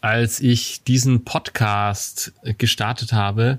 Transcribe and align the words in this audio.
als 0.00 0.40
ich 0.40 0.82
diesen 0.84 1.24
Podcast 1.24 2.32
gestartet 2.58 3.12
habe, 3.12 3.58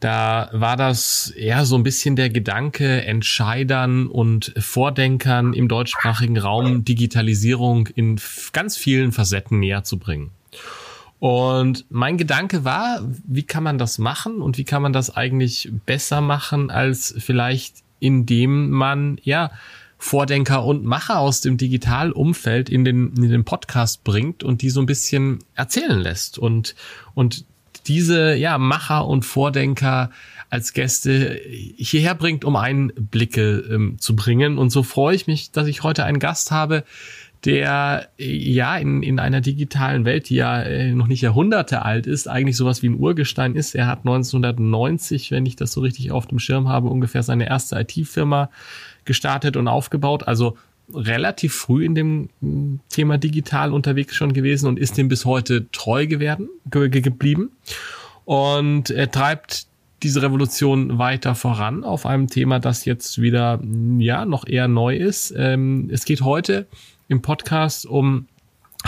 da 0.00 0.48
war 0.52 0.78
das 0.78 1.30
eher 1.30 1.66
so 1.66 1.76
ein 1.76 1.82
bisschen 1.82 2.16
der 2.16 2.30
Gedanke, 2.30 3.04
Entscheidern 3.04 4.06
und 4.06 4.54
Vordenkern 4.56 5.52
im 5.52 5.68
deutschsprachigen 5.68 6.38
Raum 6.38 6.84
Digitalisierung 6.84 7.86
in 7.88 8.18
ganz 8.52 8.78
vielen 8.78 9.12
Facetten 9.12 9.60
näher 9.60 9.84
zu 9.84 9.98
bringen. 9.98 10.30
Und 11.18 11.84
mein 11.90 12.16
Gedanke 12.16 12.64
war, 12.64 13.06
wie 13.26 13.42
kann 13.42 13.62
man 13.62 13.76
das 13.76 13.98
machen 13.98 14.40
und 14.40 14.56
wie 14.56 14.64
kann 14.64 14.80
man 14.80 14.94
das 14.94 15.14
eigentlich 15.14 15.70
besser 15.84 16.22
machen, 16.22 16.70
als 16.70 17.14
vielleicht 17.18 17.82
indem 17.98 18.70
man, 18.70 19.18
ja, 19.22 19.50
Vordenker 20.02 20.64
und 20.64 20.82
Macher 20.82 21.18
aus 21.18 21.42
dem 21.42 21.58
Digitalumfeld 21.58 22.70
in 22.70 22.86
den, 22.86 23.14
in 23.16 23.28
den 23.28 23.44
Podcast 23.44 24.02
bringt 24.02 24.42
und 24.42 24.62
die 24.62 24.70
so 24.70 24.80
ein 24.80 24.86
bisschen 24.86 25.40
erzählen 25.54 26.00
lässt 26.00 26.38
und, 26.38 26.74
und 27.14 27.44
diese, 27.86 28.34
ja, 28.34 28.56
Macher 28.56 29.06
und 29.06 29.26
Vordenker 29.26 30.10
als 30.48 30.72
Gäste 30.72 31.38
hierher 31.76 32.14
bringt, 32.14 32.46
um 32.46 32.56
Einblicke 32.56 33.58
ähm, 33.70 33.98
zu 33.98 34.16
bringen. 34.16 34.56
Und 34.56 34.70
so 34.70 34.82
freue 34.82 35.14
ich 35.14 35.26
mich, 35.26 35.52
dass 35.52 35.66
ich 35.66 35.82
heute 35.82 36.04
einen 36.04 36.18
Gast 36.18 36.50
habe, 36.50 36.84
der 37.44 38.08
ja 38.18 38.76
in, 38.76 39.02
in 39.02 39.18
einer 39.18 39.40
digitalen 39.40 40.04
Welt, 40.04 40.28
die 40.28 40.36
ja 40.36 40.62
äh, 40.62 40.92
noch 40.92 41.06
nicht 41.06 41.22
Jahrhunderte 41.22 41.82
alt 41.82 42.06
ist, 42.06 42.28
eigentlich 42.28 42.56
sowas 42.56 42.82
wie 42.82 42.88
ein 42.88 42.98
Urgestein 42.98 43.54
ist. 43.54 43.74
Er 43.74 43.86
hat 43.86 44.00
1990, 44.00 45.30
wenn 45.30 45.46
ich 45.46 45.56
das 45.56 45.72
so 45.72 45.80
richtig 45.80 46.10
auf 46.10 46.26
dem 46.26 46.38
Schirm 46.38 46.68
habe, 46.68 46.88
ungefähr 46.88 47.22
seine 47.22 47.48
erste 47.48 47.80
IT-Firma 47.80 48.50
gestartet 49.04 49.56
und 49.56 49.68
aufgebaut. 49.68 50.28
Also 50.28 50.58
relativ 50.94 51.54
früh 51.54 51.84
in 51.84 51.94
dem 51.94 52.28
hm, 52.40 52.80
Thema 52.90 53.16
digital 53.16 53.72
unterwegs 53.72 54.14
schon 54.14 54.32
gewesen 54.32 54.66
und 54.66 54.78
ist 54.78 54.98
dem 54.98 55.08
bis 55.08 55.24
heute 55.24 55.70
treu 55.70 56.06
gewerden, 56.06 56.48
ge 56.70 56.88
geblieben. 56.88 57.52
Und 58.24 58.90
er 58.90 59.10
treibt 59.10 59.66
diese 60.02 60.22
Revolution 60.22 60.98
weiter 60.98 61.34
voran 61.34 61.84
auf 61.84 62.06
einem 62.06 62.28
Thema, 62.28 62.58
das 62.58 62.84
jetzt 62.84 63.20
wieder, 63.20 63.60
hm, 63.60 64.00
ja, 64.00 64.24
noch 64.26 64.46
eher 64.46 64.68
neu 64.68 64.96
ist. 64.96 65.32
Ähm, 65.36 65.88
es 65.90 66.04
geht 66.04 66.20
heute 66.20 66.66
im 67.10 67.22
Podcast 67.22 67.86
um 67.86 68.28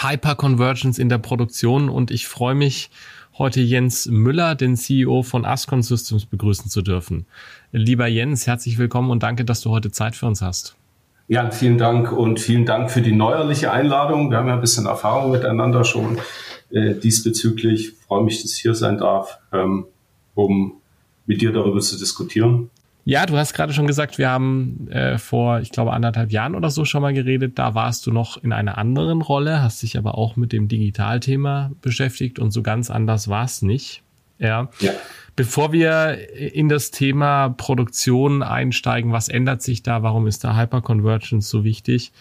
Hyperconvergence 0.00 1.00
in 1.00 1.08
der 1.08 1.18
Produktion 1.18 1.88
und 1.88 2.12
ich 2.12 2.28
freue 2.28 2.54
mich, 2.54 2.88
heute 3.36 3.60
Jens 3.60 4.06
Müller, 4.06 4.54
den 4.54 4.76
CEO 4.76 5.24
von 5.24 5.44
Ascon 5.44 5.82
Systems, 5.82 6.26
begrüßen 6.26 6.70
zu 6.70 6.82
dürfen. 6.82 7.26
Lieber 7.72 8.06
Jens, 8.06 8.46
herzlich 8.46 8.78
willkommen 8.78 9.10
und 9.10 9.24
danke, 9.24 9.44
dass 9.44 9.60
du 9.60 9.70
heute 9.70 9.90
Zeit 9.90 10.14
für 10.14 10.26
uns 10.26 10.40
hast. 10.40 10.76
Ja, 11.26 11.50
vielen 11.50 11.78
Dank 11.78 12.12
und 12.12 12.38
vielen 12.38 12.64
Dank 12.64 12.92
für 12.92 13.02
die 13.02 13.12
neuerliche 13.12 13.72
Einladung. 13.72 14.30
Wir 14.30 14.38
haben 14.38 14.46
ja 14.46 14.54
ein 14.54 14.60
bisschen 14.60 14.86
Erfahrung 14.86 15.32
miteinander 15.32 15.82
schon 15.82 16.18
äh, 16.70 16.94
diesbezüglich. 16.94 17.88
Ich 17.88 18.06
freue 18.06 18.22
mich, 18.22 18.40
dass 18.42 18.52
ich 18.52 18.60
hier 18.60 18.76
sein 18.76 18.98
darf, 18.98 19.40
ähm, 19.52 19.86
um 20.34 20.74
mit 21.26 21.42
dir 21.42 21.52
darüber 21.52 21.80
zu 21.80 21.98
diskutieren. 21.98 22.70
Ja, 23.04 23.26
du 23.26 23.36
hast 23.36 23.54
gerade 23.54 23.72
schon 23.72 23.88
gesagt, 23.88 24.18
wir 24.18 24.30
haben 24.30 24.88
äh, 24.88 25.18
vor, 25.18 25.60
ich 25.60 25.70
glaube, 25.70 25.92
anderthalb 25.92 26.30
Jahren 26.30 26.54
oder 26.54 26.70
so 26.70 26.84
schon 26.84 27.02
mal 27.02 27.12
geredet. 27.12 27.58
Da 27.58 27.74
warst 27.74 28.06
du 28.06 28.12
noch 28.12 28.42
in 28.42 28.52
einer 28.52 28.78
anderen 28.78 29.22
Rolle, 29.22 29.60
hast 29.60 29.82
dich 29.82 29.98
aber 29.98 30.16
auch 30.16 30.36
mit 30.36 30.52
dem 30.52 30.68
Digitalthema 30.68 31.72
beschäftigt 31.80 32.38
und 32.38 32.52
so 32.52 32.62
ganz 32.62 32.90
anders 32.90 33.28
war 33.28 33.44
es 33.44 33.62
nicht. 33.62 34.02
Ja. 34.38 34.68
ja. 34.80 34.92
Bevor 35.34 35.72
wir 35.72 36.18
in 36.36 36.68
das 36.68 36.90
Thema 36.90 37.48
Produktion 37.48 38.42
einsteigen, 38.42 39.12
was 39.12 39.28
ändert 39.28 39.62
sich 39.62 39.82
da? 39.82 40.02
Warum 40.02 40.26
ist 40.26 40.44
da 40.44 40.56
Hyperconvergence 40.56 41.48
so 41.48 41.64
wichtig? 41.64 42.12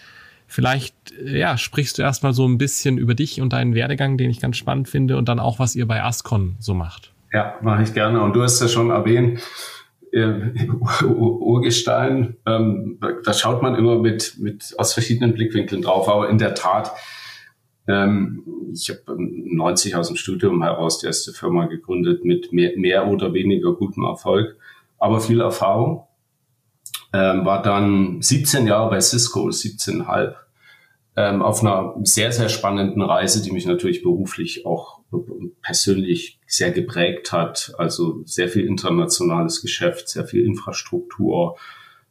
Vielleicht, 0.46 0.94
ja, 1.24 1.56
sprichst 1.58 1.98
du 1.98 2.02
erstmal 2.02 2.32
so 2.32 2.46
ein 2.46 2.58
bisschen 2.58 2.98
über 2.98 3.14
dich 3.14 3.40
und 3.40 3.52
deinen 3.52 3.74
Werdegang, 3.74 4.18
den 4.18 4.30
ich 4.30 4.40
ganz 4.40 4.56
spannend 4.56 4.88
finde 4.88 5.16
und 5.16 5.28
dann 5.28 5.38
auch, 5.38 5.58
was 5.58 5.74
ihr 5.74 5.86
bei 5.86 6.02
Ascon 6.02 6.56
so 6.58 6.74
macht. 6.74 7.12
Ja, 7.32 7.54
mache 7.62 7.82
ich 7.82 7.94
gerne. 7.94 8.20
Und 8.20 8.34
du 8.34 8.42
hast 8.42 8.60
ja 8.60 8.68
schon 8.68 8.90
erwähnt, 8.90 9.38
äh, 9.38 9.42
Urgestein, 10.12 12.36
ähm, 12.46 12.98
da 13.24 13.32
schaut 13.32 13.62
man 13.62 13.74
immer 13.74 13.98
mit, 13.98 14.36
mit 14.38 14.74
aus 14.78 14.92
verschiedenen 14.92 15.32
Blickwinkeln 15.32 15.82
drauf, 15.82 16.08
aber 16.08 16.28
in 16.28 16.38
der 16.38 16.54
Tat, 16.54 16.92
ähm, 17.88 18.44
ich 18.72 18.90
habe 18.90 19.16
90 19.16 19.96
aus 19.96 20.08
dem 20.08 20.16
Studium 20.16 20.62
heraus 20.62 20.98
die 20.98 21.06
erste 21.06 21.32
Firma 21.32 21.66
gegründet 21.66 22.24
mit 22.24 22.52
mehr, 22.52 22.72
mehr 22.76 23.08
oder 23.08 23.32
weniger 23.32 23.74
gutem 23.74 24.04
Erfolg, 24.04 24.56
aber 24.98 25.20
viel 25.20 25.40
Erfahrung. 25.40 26.06
Ähm, 27.14 27.44
war 27.44 27.60
dann 27.60 28.22
17 28.22 28.66
Jahre 28.66 28.88
bei 28.88 29.00
Cisco, 29.00 29.48
17,5, 29.48 30.34
ähm, 31.16 31.42
auf 31.42 31.62
einer 31.62 31.94
sehr, 32.04 32.32
sehr 32.32 32.48
spannenden 32.48 33.02
Reise, 33.02 33.42
die 33.42 33.50
mich 33.50 33.66
natürlich 33.66 34.02
beruflich 34.02 34.64
auch 34.64 35.01
persönlich 35.62 36.40
sehr 36.46 36.70
geprägt 36.70 37.32
hat. 37.32 37.72
Also 37.78 38.22
sehr 38.24 38.48
viel 38.48 38.66
internationales 38.66 39.62
Geschäft, 39.62 40.08
sehr 40.08 40.24
viel 40.24 40.44
Infrastruktur, 40.44 41.56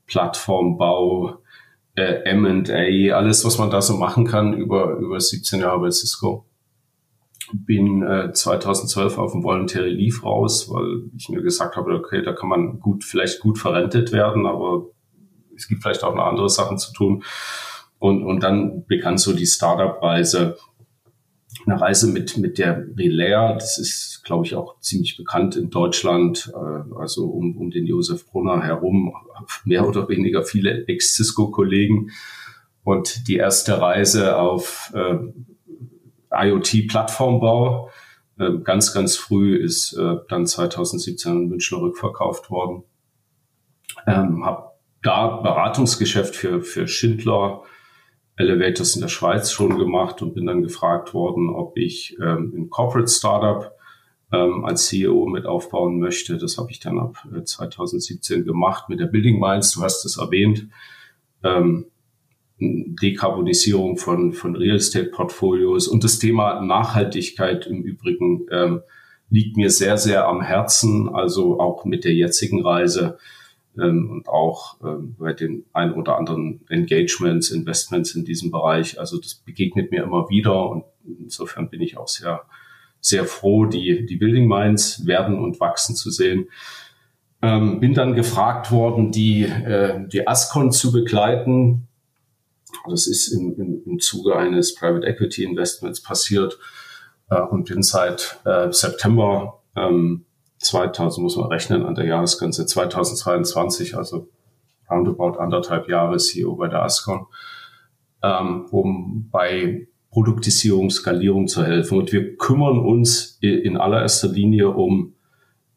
Plattformbau, 0.08 1.42
äh, 1.96 2.24
M&A, 2.24 3.16
alles, 3.16 3.46
was 3.46 3.58
man 3.58 3.70
da 3.70 3.82
so 3.82 3.98
machen 3.98 4.26
kann 4.26 4.54
über, 4.54 4.98
über 4.98 5.20
17 5.20 5.60
Jahre 5.60 5.80
bei 5.80 5.92
Cisco. 5.92 6.46
Bin 7.54 8.02
äh, 8.04 8.32
2012 8.32 9.18
auf 9.18 9.34
dem 9.34 9.44
Voluntary 9.44 9.90
Leave 9.90 10.22
raus, 10.22 10.70
weil 10.70 11.10
ich 11.18 11.28
mir 11.30 11.42
gesagt 11.42 11.76
habe, 11.76 11.94
okay, 11.94 12.22
da 12.22 12.34
kann 12.34 12.50
man 12.50 12.80
gut, 12.80 13.04
vielleicht 13.04 13.42
gut 13.42 13.60
verrentet 13.60 14.14
werden, 14.14 14.46
aber 14.46 14.88
es 15.56 15.68
gibt 15.68 15.82
vielleicht 15.82 16.04
auch 16.04 16.16
noch 16.16 16.26
andere 16.26 16.50
Sachen 16.50 16.78
zu 16.78 16.94
tun. 16.94 17.24
Und, 18.00 18.24
und 18.24 18.42
dann 18.42 18.86
begann 18.86 19.18
so 19.18 19.34
die 19.34 19.46
Startup-Reise 19.46 20.58
eine 21.66 21.80
Reise 21.80 22.08
mit, 22.08 22.38
mit 22.38 22.58
der 22.58 22.86
Relayer. 22.98 23.54
Das 23.54 23.78
ist, 23.78 24.24
glaube 24.24 24.46
ich, 24.46 24.56
auch 24.56 24.80
ziemlich 24.80 25.18
bekannt 25.18 25.56
in 25.56 25.70
Deutschland. 25.70 26.52
Äh, 26.54 26.96
also 26.96 27.26
um, 27.28 27.58
um 27.58 27.72
den 27.72 27.86
Josef 27.86 28.26
Brunner 28.28 28.64
herum 28.64 29.14
mehr 29.66 29.88
oder 29.88 30.08
weniger 30.10 30.44
viele 30.44 30.88
Ex-Cisco-Kollegen. 30.88 32.12
Und 32.84 33.28
die 33.28 33.36
erste 33.36 33.80
Reise 33.80 34.38
auf 34.38 34.92
äh, 34.96 35.18
IoT-Plattformbau, 36.32 37.90
äh, 38.40 38.58
ganz, 38.64 38.94
ganz 38.94 39.16
früh, 39.18 39.56
ist 39.56 39.94
äh, 39.94 40.16
dann 40.30 40.48
2017 40.48 41.32
in 41.32 41.50
Münchner 41.50 41.82
rückverkauft 41.82 42.50
worden. 42.50 42.84
Ähm, 44.08 44.46
habe 44.46 44.72
da 45.04 45.42
Beratungsgeschäft 45.42 46.36
für, 46.36 46.62
für 46.62 46.88
Schindler, 46.88 47.64
Elevators 48.38 48.96
in 48.96 49.02
der 49.02 49.10
Schweiz 49.10 49.52
schon 49.52 49.78
gemacht 49.78 50.22
und 50.22 50.34
bin 50.34 50.46
dann 50.46 50.62
gefragt 50.62 51.14
worden, 51.14 51.50
ob 51.50 51.78
ich 51.78 52.18
ähm, 52.22 52.54
ein 52.56 52.70
Corporate 52.70 53.12
Startup 53.12 53.72
ähm, 54.32 54.66
als 54.66 54.88
CEO 54.88 55.26
mit 55.28 55.46
aufbauen 55.46 56.00
möchte. 56.00 56.38
Das 56.38 56.58
habe 56.58 56.72
ich 56.72 56.80
dann 56.80 57.00
ab 57.00 57.18
äh, 57.36 57.44
2017 57.44 58.46
gemacht 58.46 58.90
mit 58.90 59.00
der 59.00 59.08
Building 59.08 59.40
Minds. 59.40 59.74
Du 59.74 59.82
hast 59.82 60.06
es 60.06 60.18
erwähnt. 60.18 60.68
Ähm, 61.44 61.86
Dekarbonisierung 62.60 63.98
von, 63.98 64.34
von 64.34 64.56
Real 64.56 64.76
Estate 64.76 65.08
Portfolios 65.08 65.88
und 65.88 66.04
das 66.04 66.20
Thema 66.20 66.62
Nachhaltigkeit 66.62 67.66
im 67.66 67.82
Übrigen 67.82 68.46
ähm, 68.52 68.82
liegt 69.32 69.58
mir 69.58 69.72
sehr, 69.72 69.98
sehr 69.98 70.28
am 70.28 70.42
Herzen. 70.42 71.10
Also 71.10 71.60
auch 71.60 71.86
mit 71.86 72.04
der 72.04 72.14
jetzigen 72.14 72.64
Reise 72.64 73.18
ähm, 73.78 74.10
und 74.12 74.28
auch 74.28 74.78
ähm, 74.84 75.16
bei 75.18 75.34
den 75.34 75.66
ein 75.74 75.94
oder 75.94 76.18
anderen 76.18 76.62
Engagements, 76.70 77.52
Investments 77.52 78.16
in 78.16 78.26
diesem 78.26 78.52
Bereich. 78.52 79.00
Also 79.00 79.18
das 79.18 79.36
begegnet 79.36 79.92
mir 79.92 80.04
immer 80.04 80.30
wieder 80.30 80.70
und 80.70 80.84
insofern 81.06 81.70
bin 81.70 81.82
ich 81.82 81.98
auch 81.98 82.08
sehr, 82.08 82.44
sehr 83.00 83.26
froh, 83.26 83.66
die, 83.66 84.06
die 84.06 84.18
Building 84.18 84.48
Minds 84.48 85.06
werden 85.06 85.40
und 85.40 85.60
wachsen 85.60 85.96
zu 85.96 86.12
sehen. 86.12 86.50
Ähm, 87.42 87.80
bin 87.80 87.94
dann 87.94 88.14
gefragt 88.14 88.72
worden, 88.72 89.12
die, 89.12 89.44
äh, 89.44 90.08
die 90.08 90.28
Ascon 90.28 90.72
zu 90.72 90.92
begleiten. 90.92 91.88
Das 92.88 93.08
ist 93.08 93.30
im, 93.30 93.56
im, 93.60 93.82
im 93.86 94.00
Zuge 94.00 94.36
eines 94.36 94.76
Private 94.76 95.08
Equity 95.08 95.44
Investments 95.44 96.02
passiert 96.02 96.60
äh, 97.30 97.42
und 97.42 97.68
bin 97.68 97.82
seit 97.82 98.40
äh, 98.46 98.72
September 98.72 99.62
ähm, 99.76 100.26
2000 100.62 101.24
muss 101.24 101.36
man 101.36 101.48
rechnen 101.48 101.86
an 101.86 101.96
der 101.96 102.06
Jahresgrenze 102.06 102.66
2022, 102.66 103.96
also 103.98 104.28
roundabout 104.90 105.40
anderthalb 105.40 105.90
Jahre 105.90 106.18
CEO 106.18 106.56
bei 106.56 106.68
der 106.68 106.84
Ascon, 106.84 107.28
ähm, 108.24 108.66
um 108.72 109.30
bei 109.32 109.88
Produktisierung, 110.12 110.90
Skalierung 110.90 111.48
zu 111.48 111.64
helfen. 111.64 111.98
Und 111.98 112.12
wir 112.12 112.36
kümmern 112.38 112.80
uns 112.80 113.38
in 113.42 113.78
allererster 113.78 114.28
Linie 114.28 114.70
um 114.70 115.16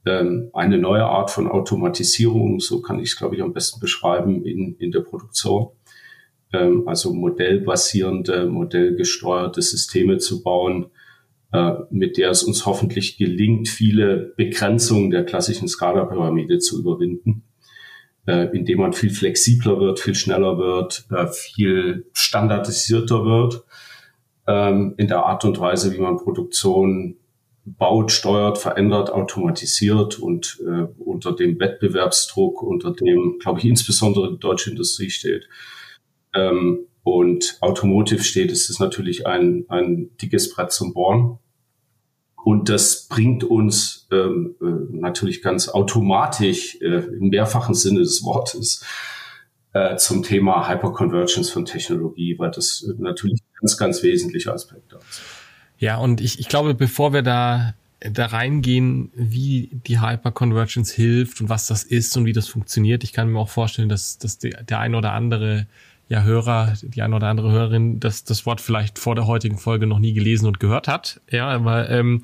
ähm, 0.06 0.50
eine 0.52 0.76
neue 0.76 1.04
Art 1.04 1.30
von 1.30 1.48
Automatisierung, 1.48 2.60
so 2.60 2.82
kann 2.82 2.98
ich 2.98 3.10
es, 3.10 3.16
glaube 3.16 3.36
ich, 3.36 3.42
am 3.42 3.52
besten 3.52 3.80
beschreiben, 3.80 4.44
in, 4.44 4.76
in 4.78 4.90
der 4.90 5.00
Produktion. 5.00 5.68
Ähm, 6.52 6.86
also 6.86 7.14
modellbasierende, 7.14 8.46
modellgesteuerte 8.46 9.62
Systeme 9.62 10.18
zu 10.18 10.42
bauen, 10.42 10.90
mit 11.90 12.16
der 12.16 12.30
es 12.30 12.42
uns 12.42 12.66
hoffentlich 12.66 13.16
gelingt, 13.16 13.68
viele 13.68 14.32
Begrenzungen 14.36 15.10
der 15.10 15.24
klassischen 15.24 15.68
Skala-Pyramide 15.68 16.58
zu 16.58 16.80
überwinden, 16.80 17.44
äh, 18.26 18.48
indem 18.56 18.78
man 18.78 18.92
viel 18.92 19.10
flexibler 19.10 19.78
wird, 19.78 20.00
viel 20.00 20.14
schneller 20.14 20.58
wird, 20.58 21.06
äh, 21.10 21.28
viel 21.28 22.06
standardisierter 22.12 23.24
wird 23.24 23.64
ähm, 24.46 24.94
in 24.96 25.08
der 25.08 25.24
Art 25.24 25.44
und 25.44 25.58
Weise, 25.60 25.92
wie 25.92 26.00
man 26.00 26.16
Produktion 26.16 27.16
baut, 27.64 28.12
steuert, 28.12 28.58
verändert, 28.58 29.10
automatisiert 29.10 30.18
und 30.18 30.60
äh, 30.66 30.86
unter 30.98 31.32
dem 31.32 31.58
Wettbewerbsdruck, 31.58 32.62
unter 32.62 32.92
dem, 32.92 33.38
glaube 33.40 33.60
ich, 33.60 33.64
insbesondere 33.64 34.32
die 34.32 34.38
deutsche 34.38 34.70
Industrie 34.70 35.10
steht. 35.10 35.48
Ähm, 36.34 36.86
und 37.02 37.58
Automotive 37.60 38.22
steht, 38.22 38.50
ist 38.50 38.70
es 38.70 38.80
natürlich 38.80 39.26
ein, 39.26 39.66
ein 39.68 40.10
dickes 40.20 40.52
Brett 40.54 40.72
zum 40.72 40.94
Bohren. 40.94 41.38
Und 42.44 42.68
das 42.68 43.08
bringt 43.08 43.42
uns 43.42 44.06
ähm, 44.12 44.54
äh, 44.60 44.96
natürlich 44.96 45.40
ganz 45.42 45.68
automatisch 45.68 46.76
äh, 46.82 46.98
im 46.98 47.30
mehrfachen 47.30 47.74
Sinne 47.74 48.00
des 48.00 48.22
Wortes 48.22 48.84
äh, 49.72 49.96
zum 49.96 50.22
Thema 50.22 50.68
Hyperconvergence 50.68 51.50
von 51.50 51.64
Technologie, 51.64 52.38
weil 52.38 52.50
das 52.50 52.86
natürlich 52.98 53.40
ganz, 53.60 53.78
ganz 53.78 54.02
wesentliche 54.02 54.52
Aspekte 54.52 54.96
ist. 54.96 55.22
Ja, 55.78 55.96
und 55.96 56.20
ich, 56.20 56.38
ich 56.38 56.48
glaube, 56.48 56.74
bevor 56.74 57.12
wir 57.14 57.22
da 57.22 57.74
da 58.12 58.26
reingehen, 58.26 59.10
wie 59.14 59.70
die 59.86 60.00
Hyperconvergence 60.00 60.92
hilft 60.92 61.40
und 61.40 61.48
was 61.48 61.68
das 61.68 61.84
ist 61.84 62.14
und 62.18 62.26
wie 62.26 62.34
das 62.34 62.48
funktioniert. 62.48 63.02
Ich 63.02 63.14
kann 63.14 63.30
mir 63.30 63.38
auch 63.38 63.48
vorstellen, 63.48 63.88
dass, 63.88 64.18
dass 64.18 64.38
der, 64.38 64.62
der 64.62 64.78
ein 64.80 64.94
oder 64.94 65.12
andere 65.12 65.66
ja, 66.08 66.22
Hörer, 66.22 66.74
die 66.82 67.02
eine 67.02 67.16
oder 67.16 67.28
andere 67.28 67.50
Hörerin, 67.50 68.00
das, 68.00 68.24
das 68.24 68.46
Wort 68.46 68.60
vielleicht 68.60 68.98
vor 68.98 69.14
der 69.14 69.26
heutigen 69.26 69.58
Folge 69.58 69.86
noch 69.86 69.98
nie 69.98 70.12
gelesen 70.12 70.46
und 70.46 70.60
gehört 70.60 70.86
hat. 70.88 71.20
Ja, 71.30 71.48
aber 71.48 71.88
ähm, 71.88 72.22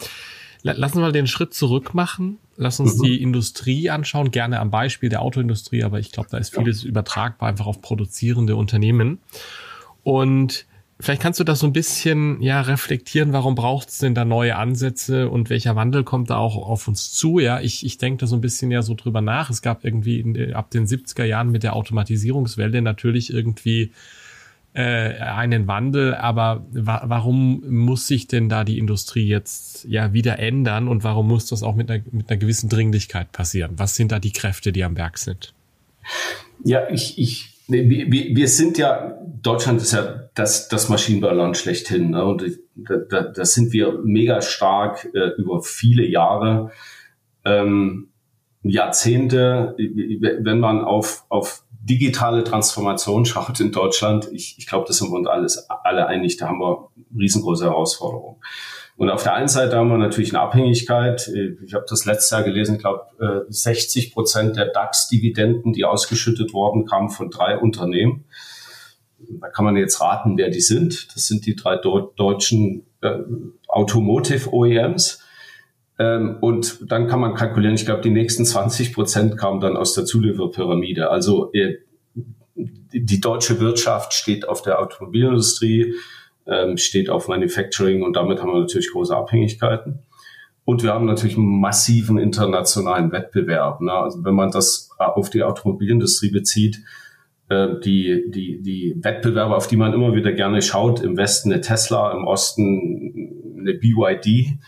lassen 0.63 0.97
wir 0.97 1.03
mal 1.03 1.13
den 1.13 1.27
Schritt 1.27 1.55
zurück 1.55 1.95
machen. 1.95 2.39
Lass 2.57 2.79
uns 2.79 2.99
mhm. 2.99 3.03
die 3.05 3.23
Industrie 3.23 3.89
anschauen, 3.89 4.31
gerne 4.31 4.61
am 4.61 4.71
Beispiel 4.71 5.09
der 5.09 5.23
Autoindustrie, 5.23 5.83
aber 5.83 5.99
ich 5.99 6.13
glaube, 6.13 6.29
da 6.31 6.37
ist 6.37 6.55
vieles 6.55 6.85
übertragbar 6.85 7.49
einfach 7.49 7.67
auf 7.67 7.81
produzierende 7.81 8.55
Unternehmen. 8.57 9.19
Und 10.03 10.67
Vielleicht 11.01 11.23
kannst 11.23 11.41
du 11.41 11.45
das 11.45 11.61
so 11.61 11.67
ein 11.67 11.73
bisschen 11.73 12.43
ja 12.43 12.61
reflektieren, 12.61 13.33
warum 13.33 13.55
braucht 13.55 13.89
es 13.89 13.99
denn 13.99 14.15
da 14.15 14.27
neue 14.27 14.57
Ansätze 14.57 15.31
und 15.31 15.49
welcher 15.49 15.75
Wandel 15.75 16.05
kommt 16.05 16.29
da 16.29 16.37
auch 16.37 16.57
auf 16.57 16.89
uns 16.89 17.13
zu? 17.13 17.39
Ja, 17.39 17.61
ich, 17.61 17.87
ich 17.87 17.97
denke 17.97 18.21
da 18.21 18.27
so 18.27 18.37
ein 18.37 18.43
bisschen 18.43 18.71
ja 18.71 18.83
so 18.83 18.95
drüber 18.95 19.23
nach. 19.23 19.49
Es 19.49 19.63
gab 19.63 19.85
irgendwie 19.85 20.21
in, 20.21 20.55
ab 20.55 20.71
den 20.71 20.87
70er 20.87 21.25
Jahren 21.25 21.51
mit 21.51 21.63
der 21.63 21.75
Automatisierungswelle 21.75 22.83
natürlich 22.83 23.33
irgendwie 23.33 23.93
äh, 24.75 25.15
einen 25.19 25.67
Wandel, 25.67 26.15
aber 26.15 26.67
wa 26.71 27.03
warum 27.07 27.65
muss 27.67 28.07
sich 28.07 28.29
denn 28.29 28.49
da 28.49 28.63
die 28.63 28.79
Industrie 28.79 29.27
jetzt 29.27 29.87
ja 29.89 30.13
wieder 30.13 30.39
ändern 30.39 30.87
und 30.87 31.03
warum 31.03 31.29
muss 31.29 31.47
das 31.47 31.63
auch 31.63 31.75
mit 31.75 31.91
einer, 31.91 32.05
mit 32.13 32.31
einer 32.31 32.39
gewissen 32.39 32.69
Dringlichkeit 32.69 33.33
passieren? 33.33 33.73
Was 33.79 33.97
sind 33.97 34.13
da 34.13 34.19
die 34.19 34.33
Kräfte, 34.33 34.71
die 34.71 34.85
am 34.85 34.97
Werk 34.97 35.19
sind? 35.19 35.55
Ja, 36.63 36.89
ich, 36.91 37.19
ich 37.19 37.50
wir, 37.71 38.37
wir 38.37 38.49
sind 38.49 38.79
ja, 38.79 39.19
Deutschland 39.43 39.81
ist 39.81 39.93
ja 39.93 40.29
das, 40.35 40.69
das 40.69 40.89
Maschinenbauland 40.89 41.57
schlechthin. 41.57 42.11
Ne? 42.11 42.25
Und 42.25 42.45
da, 42.75 42.97
da, 42.97 43.23
da 43.23 43.45
sind 43.45 43.73
wir 43.73 44.01
mega 44.05 44.43
stark 44.43 45.09
äh, 45.15 45.31
über 45.39 45.63
viele 45.63 46.07
Jahre, 46.07 46.71
ähm, 47.45 48.09
Jahrzehnte, 48.63 49.75
wenn 49.79 50.61
man 50.61 50.85
auf, 50.85 51.25
auf 51.31 51.65
digitale 51.83 52.45
Transformation 52.45 53.25
schaut 53.25 53.59
in 53.61 53.73
Deutschland, 53.73 54.29
ich, 54.33 54.57
ich 54.59 54.67
glaube, 54.67 54.87
das 54.87 54.99
sind 54.99 55.11
wir 55.11 55.17
uns 55.17 55.27
alles, 55.27 55.67
alle 55.71 56.07
einig, 56.07 56.37
da 56.37 56.49
haben 56.49 56.59
wir 56.59 56.91
riesengroße 57.19 57.65
Herausforderungen. 57.65 58.37
Und 59.01 59.09
auf 59.09 59.23
der 59.23 59.33
einen 59.33 59.49
Seite 59.49 59.77
haben 59.77 59.89
wir 59.89 59.97
natürlich 59.97 60.35
eine 60.35 60.43
Abhängigkeit. 60.43 61.33
Ich 61.65 61.73
habe 61.73 61.87
das 61.89 62.05
letztes 62.05 62.33
Jahr 62.33 62.43
gelesen, 62.43 62.75
ich 62.75 62.83
glaube, 62.83 63.47
60 63.49 64.13
Prozent 64.13 64.57
der 64.57 64.67
DAX-Dividenden, 64.67 65.73
die 65.73 65.87
ausgeschüttet 65.87 66.53
wurden, 66.53 66.85
kamen 66.85 67.09
von 67.09 67.31
drei 67.31 67.57
Unternehmen. 67.57 68.27
Da 69.41 69.49
kann 69.49 69.65
man 69.65 69.79
jetzt 69.79 70.03
raten, 70.03 70.37
wer 70.37 70.51
die 70.51 70.61
sind. 70.61 71.15
Das 71.15 71.27
sind 71.27 71.47
die 71.47 71.57
drei 71.57 71.77
deutschen 71.77 72.85
äh, 73.01 73.21
Automotive 73.69 74.53
OEMs. 74.53 75.25
Ähm, 75.99 76.37
und 76.43 76.93
dann 76.93 77.07
kann 77.07 77.21
man 77.21 77.33
kalkulieren, 77.33 77.77
ich 77.77 77.87
glaube, 77.87 78.03
die 78.03 78.11
nächsten 78.11 78.45
20 78.45 78.93
Prozent 78.93 79.39
kamen 79.39 79.61
dann 79.61 79.79
aus 79.79 79.95
der 79.95 80.05
Zulieferpyramide. 80.05 81.09
Also 81.09 81.51
äh, 81.55 81.79
die 82.55 83.21
deutsche 83.23 83.61
Wirtschaft 83.61 84.13
steht 84.13 84.47
auf 84.47 84.61
der 84.61 84.79
Automobilindustrie, 84.79 85.95
ähm, 86.51 86.77
steht 86.77 87.09
auf 87.09 87.29
Manufacturing 87.29 88.03
und 88.03 88.17
damit 88.17 88.41
haben 88.41 88.53
wir 88.53 88.61
natürlich 88.61 88.91
große 88.91 89.17
Abhängigkeiten. 89.17 90.01
Und 90.65 90.83
wir 90.83 90.93
haben 90.93 91.07
natürlich 91.07 91.37
einen 91.37 91.61
massiven 91.61 92.19
internationalen 92.19 93.13
Wettbewerb. 93.13 93.81
Ne? 93.81 93.93
Also 93.93 94.25
wenn 94.25 94.35
man 94.35 94.51
das 94.51 94.91
auf 94.99 95.31
die 95.31 95.43
Automobilindustrie 95.43 96.31
bezieht, 96.31 96.81
äh, 97.49 97.81
die, 97.83 98.31
die, 98.31 98.63
die 98.63 98.95
Wettbewerber, 99.01 99.57
auf 99.57 99.69
die 99.69 99.77
man 99.77 99.93
immer 99.93 100.15
wieder 100.15 100.33
gerne 100.33 100.61
schaut, 100.63 101.01
im 101.01 101.17
Westen 101.17 101.53
eine 101.53 101.61
Tesla, 101.61 102.13
im 102.13 102.25
Osten 102.25 103.57
eine 103.59 103.75
BYD, 103.75 104.59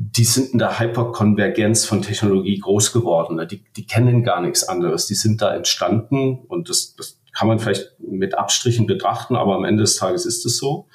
die 0.00 0.24
sind 0.24 0.52
in 0.52 0.58
der 0.60 0.78
Hyperkonvergenz 0.78 1.84
von 1.84 2.02
Technologie 2.02 2.58
groß 2.58 2.92
geworden. 2.92 3.36
Ne? 3.36 3.46
Die, 3.46 3.64
die 3.76 3.84
kennen 3.84 4.22
gar 4.22 4.40
nichts 4.40 4.62
anderes. 4.62 5.06
Die 5.06 5.14
sind 5.14 5.42
da 5.42 5.54
entstanden 5.54 6.38
und 6.46 6.68
das, 6.68 6.94
das 6.94 7.17
kann 7.38 7.46
man 7.46 7.60
vielleicht 7.60 7.94
mit 8.00 8.36
Abstrichen 8.36 8.88
betrachten, 8.88 9.36
aber 9.36 9.54
am 9.54 9.64
Ende 9.64 9.82
des 9.82 9.96
Tages 9.96 10.26
ist 10.26 10.44
es 10.44 10.58
so. 10.58 10.88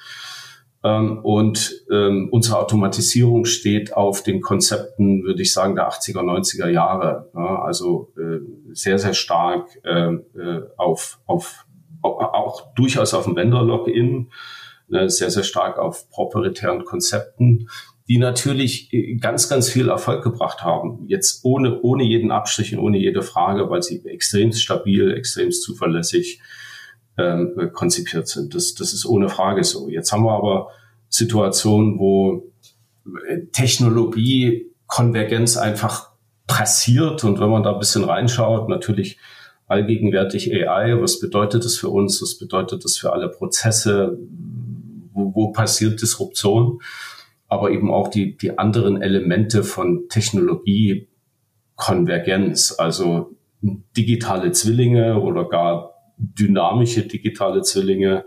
Ähm, 0.84 1.20
und 1.22 1.86
ähm, 1.90 2.28
unsere 2.30 2.58
Automatisierung 2.58 3.46
steht 3.46 3.94
auf 3.94 4.22
den 4.22 4.42
Konzepten, 4.42 5.22
würde 5.24 5.40
ich 5.40 5.54
sagen, 5.54 5.74
der 5.74 5.88
80er, 5.88 6.20
90er 6.20 6.68
Jahre. 6.68 7.30
Ja, 7.34 7.62
also 7.62 8.12
äh, 8.18 8.40
sehr, 8.74 8.98
sehr 8.98 9.14
stark 9.14 9.68
äh, 9.84 10.12
äh 10.12 10.68
auf, 10.76 11.18
auf 11.24 11.64
auch 12.02 12.74
durchaus 12.74 13.14
auf 13.14 13.24
dem 13.24 13.36
Vendor-Login, 13.36 14.30
äh, 14.92 15.08
sehr, 15.08 15.30
sehr 15.30 15.44
stark 15.44 15.78
auf 15.78 16.10
proprietären 16.10 16.84
Konzepten 16.84 17.70
die 18.08 18.18
natürlich 18.18 18.92
äh, 18.92 19.16
ganz, 19.16 19.48
ganz 19.48 19.68
viel 19.68 19.88
Erfolg 19.88 20.22
gebracht 20.22 20.62
haben. 20.62 21.04
Jetzt 21.06 21.44
ohne, 21.44 21.80
ohne 21.80 22.04
jeden 22.04 22.30
Abstrich 22.30 22.74
und 22.74 22.80
ohne 22.80 22.98
jede 22.98 23.22
Frage, 23.22 23.70
weil 23.70 23.82
sie 23.82 24.04
extrem 24.04 24.52
stabil, 24.52 25.12
extrem 25.12 25.50
zuverlässig 25.50 26.40
ähm, 27.16 27.70
konzipiert 27.72 28.28
sind. 28.28 28.54
Das, 28.54 28.74
das 28.74 28.92
ist 28.92 29.06
ohne 29.06 29.28
Frage 29.28 29.64
so. 29.64 29.88
Jetzt 29.88 30.12
haben 30.12 30.24
wir 30.24 30.32
aber 30.32 30.68
Situationen, 31.08 31.98
wo 31.98 32.52
äh, 33.28 33.46
Technologie, 33.52 34.66
Konvergenz 34.86 35.56
einfach 35.56 36.10
passiert 36.46 37.24
und 37.24 37.40
wenn 37.40 37.48
man 37.48 37.62
da 37.62 37.72
ein 37.72 37.78
bisschen 37.78 38.04
reinschaut, 38.04 38.68
natürlich 38.68 39.18
allgegenwärtig 39.66 40.52
AI, 40.52 41.00
was 41.00 41.20
bedeutet 41.20 41.64
das 41.64 41.76
für 41.76 41.88
uns, 41.88 42.20
was 42.20 42.38
bedeutet 42.38 42.84
das 42.84 42.98
für 42.98 43.12
alle 43.12 43.30
Prozesse, 43.30 44.18
wo, 45.12 45.34
wo 45.34 45.52
passiert 45.52 46.02
Disruption? 46.02 46.80
Aber 47.48 47.70
eben 47.70 47.90
auch 47.92 48.08
die, 48.08 48.36
die 48.36 48.58
anderen 48.58 49.00
Elemente 49.00 49.64
von 49.64 50.08
Technologiekonvergenz, 50.08 52.74
also 52.78 53.30
digitale 53.62 54.52
Zwillinge 54.52 55.20
oder 55.20 55.48
gar 55.48 55.94
dynamische 56.16 57.02
digitale 57.02 57.62
Zwillinge. 57.62 58.24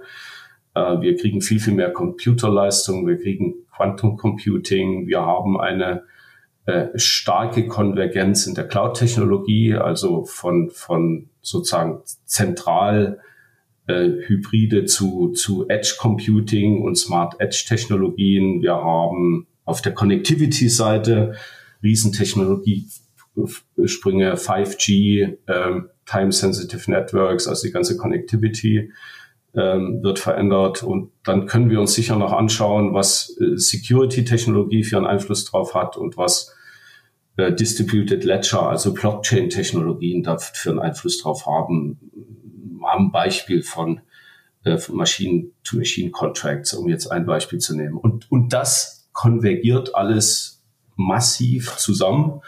Äh, 0.74 1.02
wir 1.02 1.16
kriegen 1.16 1.42
viel, 1.42 1.60
viel 1.60 1.74
mehr 1.74 1.92
Computerleistung, 1.92 3.08
wir 3.08 3.18
kriegen 3.18 3.56
Quantum 3.76 4.18
Computing, 4.18 5.08
wir 5.08 5.22
haben 5.22 5.60
eine 5.60 6.04
äh, 6.66 6.88
starke 6.96 7.68
Konvergenz 7.68 8.48
in 8.48 8.56
der 8.56 8.68
Cloud-Technologie, 8.68 9.76
also 9.76 10.26
von, 10.26 10.70
von 10.70 11.30
sozusagen 11.42 12.02
zentral 12.26 13.20
Hybride 13.94 14.86
zu, 14.86 15.30
zu 15.30 15.68
Edge 15.70 15.96
Computing 15.98 16.82
und 16.82 16.98
Smart 16.98 17.40
Edge 17.40 17.64
Technologien. 17.68 18.62
Wir 18.62 18.76
haben 18.76 19.48
auf 19.66 19.82
der 19.82 19.94
Connectivity-Seite 19.94 21.36
Riesentechnologiesprünge, 21.84 24.36
5G, 24.36 25.38
ähm, 25.48 25.90
Time-Sensitive 26.06 26.92
Networks, 26.92 27.48
also 27.48 27.66
die 27.68 27.74
ganze 27.74 27.98
Connectivity 27.98 28.92
ähm, 29.54 30.04
wird 30.04 30.20
verändert. 30.20 30.84
Und 30.84 31.12
dann 31.24 31.46
können 31.46 31.70
wir 31.70 31.80
uns 31.80 31.94
sicher 31.94 32.18
noch 32.18 32.34
anschauen, 32.34 32.94
was 32.94 33.38
äh, 33.40 33.56
Security-Technologie 33.58 34.84
für 34.84 34.98
einen 34.98 35.06
Einfluss 35.06 35.46
drauf 35.46 35.76
hat 35.76 35.96
und 35.98 36.18
was 36.18 36.54
äh, 37.38 37.54
Distributed 37.54 38.24
Ledger, 38.24 38.64
also 38.64 38.94
Blockchain-Technologien 38.94 40.24
da 40.24 40.38
für 40.38 40.72
einen 40.72 40.80
Einfluss 40.80 41.20
drauf 41.20 41.46
haben 41.46 42.00
am 42.88 43.12
Beispiel 43.12 43.64
von 43.64 44.02
äh, 44.64 44.78
Machine-to-Machine-Contracts, 44.90 46.74
um 46.74 46.90
jetzt 46.90 47.08
ein 47.08 47.26
Beispiel 47.26 47.60
zu 47.60 47.76
nehmen. 47.76 47.98
Und, 47.98 48.32
und 48.32 48.54
das 48.54 49.10
konvergiert 49.14 49.96
alles 49.96 50.64
massiv 50.96 51.78
zusammen. 51.78 52.42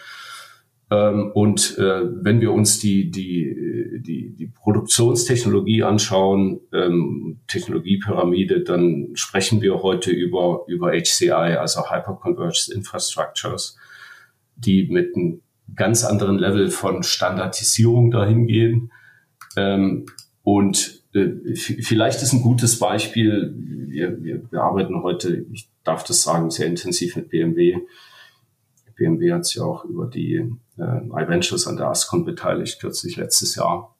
Ähm, 0.90 1.30
und 1.32 1.78
äh, 1.78 2.02
wenn 2.24 2.40
wir 2.40 2.52
uns 2.52 2.80
die, 2.80 3.10
die, 3.10 4.00
die, 4.00 4.34
die 4.34 4.46
Produktionstechnologie 4.48 5.84
anschauen, 5.84 6.60
ähm, 6.72 7.40
Technologiepyramide, 7.46 8.62
dann 8.62 9.10
sprechen 9.14 9.62
wir 9.62 9.82
heute 9.82 10.10
über, 10.10 10.64
über 10.66 10.92
HCI, 10.92 11.30
also 11.30 11.90
Hyperconverged 11.90 12.70
Infrastructures, 12.70 13.76
die 14.56 14.88
mit 14.90 15.14
einem 15.14 15.42
ganz 15.76 16.04
anderen 16.04 16.38
Level 16.38 16.70
von 16.70 17.04
Standardisierung 17.04 18.10
dahin 18.10 18.46
gehen. 18.46 18.92
Ähm, 19.56 20.06
und 20.50 21.04
äh, 21.14 21.54
vielleicht 21.54 22.22
ist 22.22 22.32
ein 22.32 22.42
gutes 22.42 22.80
Beispiel, 22.80 23.54
wir, 23.56 24.20
wir, 24.20 24.42
wir 24.50 24.60
arbeiten 24.60 25.00
heute, 25.04 25.46
ich 25.52 25.68
darf 25.84 26.02
das 26.02 26.22
sagen, 26.22 26.50
sehr 26.50 26.66
intensiv 26.66 27.14
mit 27.14 27.28
BMW. 27.28 27.78
BMW 28.96 29.32
hat 29.32 29.46
sich 29.46 29.60
auch 29.60 29.84
über 29.84 30.08
die 30.08 30.44
äh, 30.76 31.06
iVentures 31.06 31.68
an 31.68 31.76
der 31.76 31.86
Ascon 31.86 32.24
beteiligt, 32.24 32.80
kürzlich 32.80 33.14
letztes 33.14 33.54
Jahr. 33.54 33.94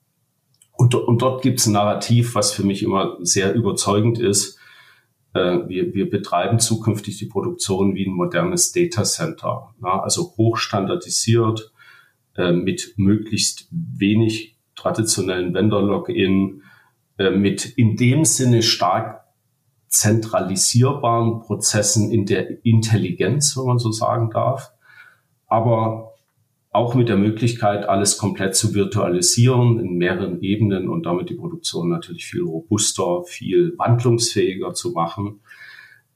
Und, 0.73 0.93
und 0.93 1.21
dort 1.21 1.41
gibt 1.41 1.61
es 1.61 1.67
ein 1.67 1.71
Narrativ, 1.71 2.35
was 2.35 2.51
für 2.51 2.63
mich 2.63 2.83
immer 2.83 3.17
sehr 3.21 3.53
überzeugend 3.53 4.19
ist. 4.19 4.59
Äh, 5.33 5.69
wir, 5.69 5.93
wir 5.93 6.09
betreiben 6.09 6.59
zukünftig 6.59 7.17
die 7.17 7.27
Produktion 7.27 7.95
wie 7.95 8.07
ein 8.07 8.13
modernes 8.13 8.73
Data 8.73 9.05
Center, 9.05 9.73
ja, 9.81 10.01
also 10.01 10.33
hochstandardisiert, 10.35 11.71
äh, 12.35 12.51
mit 12.51 12.95
möglichst 12.97 13.69
wenig 13.71 14.57
traditionellen 14.81 15.53
Vendor-Login, 15.53 16.63
äh, 17.17 17.29
mit 17.31 17.65
in 17.65 17.95
dem 17.95 18.25
Sinne 18.25 18.61
stark 18.63 19.21
zentralisierbaren 19.87 21.41
Prozessen 21.41 22.11
in 22.11 22.25
der 22.25 22.65
Intelligenz, 22.65 23.57
wenn 23.57 23.65
man 23.65 23.79
so 23.79 23.91
sagen 23.91 24.29
darf, 24.31 24.71
aber 25.47 26.13
auch 26.71 26.95
mit 26.95 27.09
der 27.09 27.17
Möglichkeit, 27.17 27.87
alles 27.89 28.17
komplett 28.17 28.55
zu 28.55 28.73
virtualisieren 28.73 29.79
in 29.79 29.97
mehreren 29.97 30.41
Ebenen 30.41 30.87
und 30.87 31.05
damit 31.05 31.29
die 31.29 31.35
Produktion 31.35 31.89
natürlich 31.89 32.25
viel 32.25 32.43
robuster, 32.43 33.23
viel 33.25 33.73
wandlungsfähiger 33.77 34.73
zu 34.73 34.91
machen. 34.91 35.41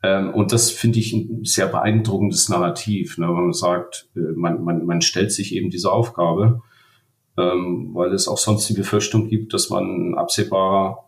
Ähm, 0.02 0.34
und 0.34 0.54
das 0.54 0.72
finde 0.72 1.00
ich 1.00 1.12
ein 1.12 1.44
sehr 1.44 1.68
beeindruckendes 1.68 2.48
Narrativ, 2.48 3.18
ne, 3.18 3.28
wenn 3.28 3.34
man 3.34 3.54
sagt, 3.54 4.08
äh, 4.16 4.20
man, 4.36 4.64
man, 4.64 4.86
man 4.86 5.02
stellt 5.02 5.34
sich 5.34 5.54
eben 5.54 5.70
diese 5.70 5.92
Aufgabe, 5.92 6.62
ähm, 7.38 7.92
weil 7.94 8.14
es 8.14 8.28
auch 8.28 8.38
sonst 8.38 8.68
die 8.70 8.74
Befürchtung 8.74 9.28
gibt, 9.28 9.54
dass 9.54 9.70
man 9.70 10.16
absehbarer 10.16 11.06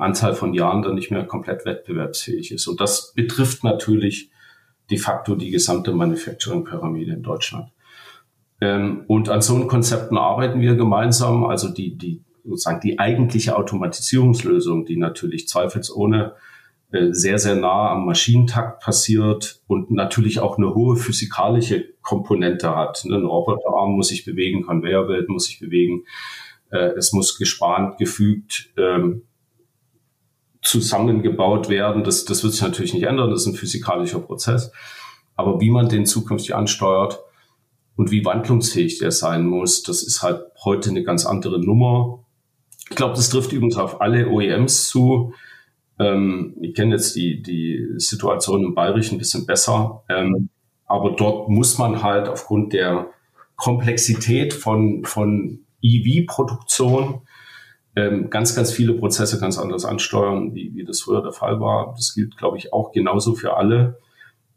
Anzahl 0.00 0.34
von 0.34 0.52
Jahren 0.52 0.82
dann 0.82 0.94
nicht 0.94 1.10
mehr 1.10 1.24
komplett 1.24 1.64
wettbewerbsfähig 1.64 2.52
ist. 2.52 2.66
Und 2.66 2.80
das 2.80 3.14
betrifft 3.14 3.64
natürlich 3.64 4.30
de 4.90 4.98
facto 4.98 5.34
die 5.34 5.50
gesamte 5.50 5.92
Manufacturing-Pyramide 5.92 7.12
in 7.12 7.22
Deutschland. 7.22 7.70
Ähm, 8.60 9.04
und 9.06 9.28
an 9.30 9.40
so 9.40 9.66
Konzepten 9.66 10.18
arbeiten 10.18 10.60
wir 10.60 10.74
gemeinsam. 10.74 11.44
Also 11.44 11.68
die, 11.68 11.96
die, 11.96 12.22
sozusagen 12.44 12.80
die 12.80 12.98
eigentliche 12.98 13.56
Automatisierungslösung, 13.56 14.84
die 14.84 14.96
natürlich 14.96 15.48
zweifelsohne 15.48 16.34
sehr, 16.92 17.38
sehr 17.38 17.54
nah 17.54 17.90
am 17.90 18.06
Maschinentakt 18.06 18.82
passiert 18.82 19.62
und 19.66 19.90
natürlich 19.90 20.40
auch 20.40 20.58
eine 20.58 20.74
hohe 20.74 20.96
physikalische 20.96 21.94
Komponente 22.02 22.74
hat. 22.74 23.04
Ne, 23.04 23.16
ein 23.16 23.24
Roboterarm 23.24 23.92
muss 23.92 24.08
sich 24.08 24.24
bewegen, 24.24 24.62
Conveyor-Belt 24.62 25.28
muss 25.28 25.46
sich 25.46 25.60
bewegen, 25.60 26.04
äh, 26.70 26.90
es 26.96 27.12
muss 27.12 27.38
gespannt, 27.38 27.98
gefügt, 27.98 28.72
ähm, 28.76 29.22
zusammengebaut 30.62 31.68
werden. 31.68 32.04
Das, 32.04 32.24
das 32.24 32.42
wird 32.42 32.54
sich 32.54 32.62
natürlich 32.62 32.94
nicht 32.94 33.04
ändern, 33.04 33.30
das 33.30 33.42
ist 33.42 33.46
ein 33.46 33.54
physikalischer 33.54 34.20
Prozess. 34.20 34.72
Aber 35.36 35.60
wie 35.60 35.70
man 35.70 35.88
den 35.88 36.06
zukünftig 36.06 36.54
ansteuert, 36.54 37.20
und 38.00 38.10
wie 38.10 38.24
wandlungsfähig 38.24 38.98
der 38.98 39.10
sein 39.10 39.44
muss, 39.44 39.82
das 39.82 40.02
ist 40.02 40.22
halt 40.22 40.40
heute 40.64 40.88
eine 40.88 41.02
ganz 41.02 41.26
andere 41.26 41.60
Nummer. 41.60 42.24
Ich 42.88 42.96
glaube, 42.96 43.14
das 43.14 43.28
trifft 43.28 43.52
übrigens 43.52 43.76
auf 43.76 44.00
alle 44.00 44.30
OEMs 44.30 44.88
zu. 44.88 45.34
Ähm, 46.00 46.56
ich 46.60 46.74
kenne 46.74 46.96
jetzt 46.96 47.14
die, 47.14 47.42
die 47.42 47.86
Situation 47.96 48.64
im 48.64 48.74
Bayerischen 48.74 49.16
ein 49.16 49.18
bisschen 49.18 49.46
besser, 49.46 50.02
ähm, 50.08 50.48
aber 50.86 51.12
dort 51.12 51.48
muss 51.48 51.78
man 51.78 52.02
halt 52.02 52.28
aufgrund 52.28 52.72
der 52.72 53.10
Komplexität 53.56 54.54
von, 54.54 55.04
von 55.04 55.60
EV-Produktion 55.82 57.20
ähm, 57.96 58.30
ganz, 58.30 58.54
ganz 58.54 58.72
viele 58.72 58.94
Prozesse 58.94 59.38
ganz 59.38 59.58
anders 59.58 59.84
ansteuern, 59.84 60.54
wie, 60.54 60.74
wie 60.74 60.84
das 60.84 61.02
früher 61.02 61.22
der 61.22 61.32
Fall 61.32 61.60
war. 61.60 61.92
Das 61.96 62.14
gilt, 62.14 62.36
glaube 62.36 62.56
ich, 62.56 62.72
auch 62.72 62.92
genauso 62.92 63.34
für 63.34 63.56
alle. 63.56 63.98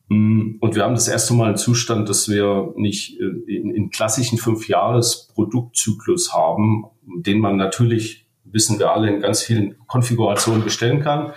Mm, 0.07 0.57
und 0.59 0.75
wir 0.75 0.83
haben 0.83 0.95
das 0.95 1.07
erste 1.07 1.33
Mal 1.33 1.47
einen 1.47 1.57
Zustand, 1.57 2.07
dass 2.09 2.29
wir 2.29 2.73
nicht 2.75 3.19
äh, 3.19 3.25
in, 3.51 3.73
in 3.73 3.89
klassischen 3.89 4.37
Fünf-Jahres-Produktzyklus 4.37 6.33
haben, 6.33 6.85
den 7.17 7.39
man 7.39 7.57
natürlich, 7.57 8.22
wissen 8.53 8.79
wir 8.79 8.91
alle, 8.91 9.09
in 9.09 9.19
ganz 9.19 9.41
vielen 9.41 9.75
Konfigurationen 9.87 10.63
bestellen 10.63 11.01
kann. 11.01 11.33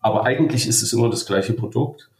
Aber 0.00 0.24
eigentlich 0.24 0.68
ist 0.68 0.82
es 0.82 0.92
immer 0.92 1.08
das 1.08 1.24
gleiche 1.24 1.54
Produkt. 1.54 2.10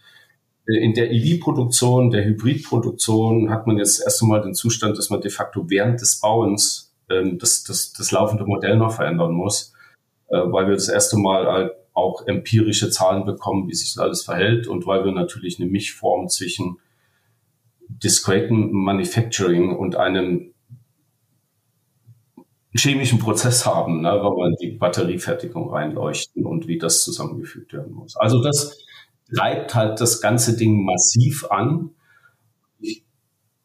Äh, 0.66 0.82
in 0.82 0.94
der 0.94 1.10
EV-Produktion, 1.12 2.10
der 2.10 2.24
Hybridproduktion 2.24 3.50
hat 3.50 3.66
man 3.66 3.78
jetzt 3.78 4.00
erst 4.02 4.22
einmal 4.22 4.40
den 4.40 4.54
Zustand, 4.54 4.96
dass 4.96 5.10
man 5.10 5.20
de 5.20 5.30
facto 5.30 5.68
während 5.68 6.00
des 6.00 6.20
Bauens 6.20 6.94
ähm, 7.10 7.38
das, 7.38 7.64
das, 7.64 7.92
das 7.92 8.10
laufende 8.12 8.44
Modell 8.44 8.76
noch 8.76 8.92
verändern 8.92 9.32
muss, 9.32 9.72
äh, 10.28 10.38
weil 10.38 10.68
wir 10.68 10.74
das 10.74 10.88
erste 10.88 11.16
Mal 11.16 11.46
halt 11.46 11.72
auch 11.92 12.26
empirische 12.26 12.90
Zahlen 12.90 13.24
bekommen, 13.24 13.68
wie 13.68 13.74
sich 13.74 13.94
das 13.94 14.02
alles 14.02 14.22
verhält 14.22 14.66
und 14.66 14.86
weil 14.86 15.04
wir 15.04 15.12
natürlich 15.12 15.58
eine 15.58 15.68
Mischform 15.68 16.28
zwischen 16.28 16.78
discretem 17.88 18.70
Manufacturing 18.72 19.74
und 19.74 19.96
einem 19.96 20.52
chemischen 22.76 23.18
Prozess 23.18 23.66
haben, 23.66 24.02
ne, 24.02 24.10
weil 24.10 24.50
wir 24.50 24.56
die 24.60 24.76
Batteriefertigung 24.76 25.70
reinleuchten 25.70 26.44
und 26.44 26.66
wie 26.66 26.78
das 26.78 27.04
zusammengefügt 27.04 27.72
werden 27.72 27.92
muss. 27.92 28.16
Also 28.16 28.42
das 28.42 28.78
treibt 29.34 29.74
halt 29.74 30.00
das 30.00 30.20
ganze 30.20 30.56
Ding 30.56 30.84
massiv 30.84 31.46
an. 31.50 31.90
Ich, 32.78 33.04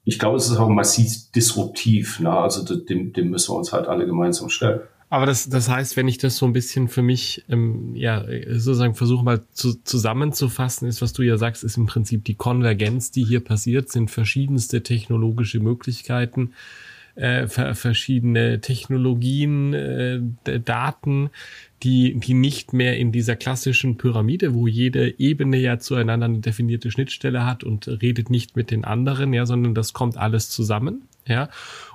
ich 0.04 0.20
glaube, 0.20 0.38
es 0.38 0.50
ist 0.50 0.58
auch 0.58 0.70
massiv 0.70 1.32
disruptiv. 1.36 2.20
Ne? 2.20 2.32
Also 2.32 2.64
dem, 2.76 3.14
dem 3.14 3.30
müssen 3.30 3.54
wir 3.54 3.58
uns 3.58 3.74
halt 3.74 3.88
alle 3.88 4.06
gemeinsam 4.06 4.50
stellen. 4.50 4.82
Aber 5.10 5.26
das, 5.26 5.50
das 5.50 5.68
heißt, 5.68 5.98
wenn 5.98 6.08
ich 6.08 6.20
das 6.20 6.38
so 6.38 6.46
ein 6.46 6.54
bisschen 6.54 6.88
für 6.88 7.02
mich, 7.02 7.44
ähm, 7.50 7.94
ja, 7.98 8.24
sozusagen 8.52 8.96
versuche 8.96 9.26
mal 9.26 9.42
zu, 9.52 9.74
zusammenzufassen, 9.84 10.88
ist, 10.88 11.02
was 11.02 11.12
du 11.12 11.22
ja 11.22 11.38
sagst, 11.38 11.66
ist 11.66 11.76
im 11.76 11.86
Prinzip 11.86 12.24
die 12.24 12.36
Konvergenz, 12.36 13.12
die 13.12 13.26
hier 13.26 13.44
passiert, 13.44 13.90
sind 13.90 14.10
verschiedenste 14.10 14.84
technologische 14.84 15.60
Möglichkeiten, 15.60 16.54
äh, 17.16 17.48
verschiedene 17.48 18.62
Technologien, 18.62 19.74
äh, 19.74 20.22
Daten, 20.60 21.30
die, 21.84 22.20
die 22.20 22.34
nicht 22.34 22.74
mehr 22.74 22.98
in 22.98 23.12
dieser 23.12 23.36
klassischen 23.36 23.98
Pyramide, 23.98 24.54
wo 24.54 24.68
jede 24.68 25.20
Ebene 25.20 25.58
ja 25.58 25.80
zueinander 25.80 26.26
eine 26.26 26.40
definierte 26.40 26.92
Schnittstelle 26.92 27.46
hat 27.46 27.64
und 27.64 27.88
redet 27.88 28.30
nicht 28.30 28.56
mit 28.56 28.72
den 28.72 28.86
anderen, 28.86 29.34
ja, 29.34 29.46
sondern 29.46 29.74
das 29.74 29.94
kommt 29.94 30.18
alles 30.18 30.50
zusammen, 30.50 31.04
ja. 31.26 31.50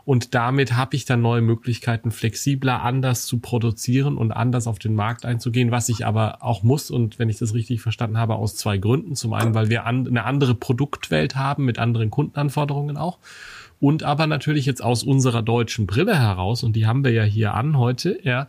Und 0.04 0.35
damit 0.35 0.75
habe 0.75 0.94
ich 0.94 1.04
dann 1.04 1.20
neue 1.20 1.40
Möglichkeiten, 1.40 2.12
flexibler, 2.12 2.82
anders 2.82 3.26
zu 3.26 3.38
produzieren 3.38 4.18
und 4.18 4.32
anders 4.32 4.68
auf 4.68 4.78
den 4.78 4.94
Markt 4.94 5.25
einzugehen, 5.25 5.73
was 5.73 5.88
ich 5.88 6.06
aber 6.06 6.42
auch 6.42 6.62
muss. 6.62 6.92
Und 6.92 7.18
wenn 7.18 7.28
ich 7.28 7.38
das 7.38 7.54
richtig 7.54 7.80
verstanden 7.80 8.16
habe, 8.16 8.37
aus 8.37 8.54
zwei 8.54 8.78
Gründen. 8.78 9.16
Zum 9.16 9.32
einen, 9.32 9.54
weil 9.54 9.68
wir 9.68 9.85
an, 9.85 10.06
eine 10.06 10.25
andere 10.25 10.54
Produktwelt 10.54 11.35
haben 11.35 11.64
mit 11.64 11.80
anderen 11.80 12.11
Kundenanforderungen 12.11 12.96
auch 12.96 13.18
und 13.80 14.02
aber 14.02 14.26
natürlich 14.26 14.66
jetzt 14.66 14.83
aus 14.83 15.02
unserer 15.02 15.42
deutschen 15.42 15.87
Brille 15.87 16.18
heraus, 16.18 16.62
und 16.62 16.75
die 16.76 16.87
haben 16.87 17.04
wir 17.04 17.12
ja 17.12 17.25
hier 17.25 17.54
an 17.54 17.78
heute, 17.78 18.18
ja, 18.23 18.49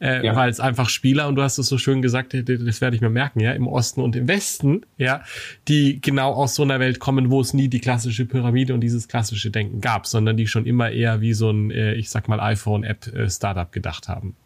äh, 0.00 0.24
ja. 0.24 0.36
weil 0.36 0.50
es 0.50 0.60
einfach 0.60 0.88
Spieler, 0.88 1.28
und 1.28 1.34
du 1.34 1.42
hast 1.42 1.58
es 1.58 1.66
so 1.66 1.78
schön 1.78 2.02
gesagt, 2.02 2.34
das 2.34 2.80
werde 2.80 2.96
ich 2.96 3.02
mir 3.02 3.10
merken, 3.10 3.40
ja, 3.40 3.52
im 3.52 3.66
Osten 3.66 4.00
und 4.00 4.14
im 4.16 4.28
Westen, 4.28 4.82
ja, 4.96 5.22
die 5.66 6.00
genau 6.00 6.32
aus 6.32 6.54
so 6.54 6.62
einer 6.62 6.80
Welt 6.80 7.00
kommen, 7.00 7.30
wo 7.30 7.40
es 7.40 7.54
nie 7.54 7.68
die 7.68 7.80
klassische 7.80 8.26
Pyramide 8.26 8.74
und 8.74 8.80
dieses 8.80 9.08
klassische 9.08 9.50
Denken 9.50 9.80
gab, 9.80 10.06
sondern 10.06 10.36
die 10.36 10.46
schon 10.46 10.66
immer 10.66 10.90
eher 10.90 11.20
wie 11.20 11.34
so 11.34 11.50
ein, 11.50 11.70
äh, 11.70 11.94
ich 11.94 12.10
sag 12.10 12.28
mal, 12.28 12.40
iPhone-App-Startup 12.40 13.68
äh, 13.68 13.72
gedacht 13.72 14.08
haben. 14.08 14.36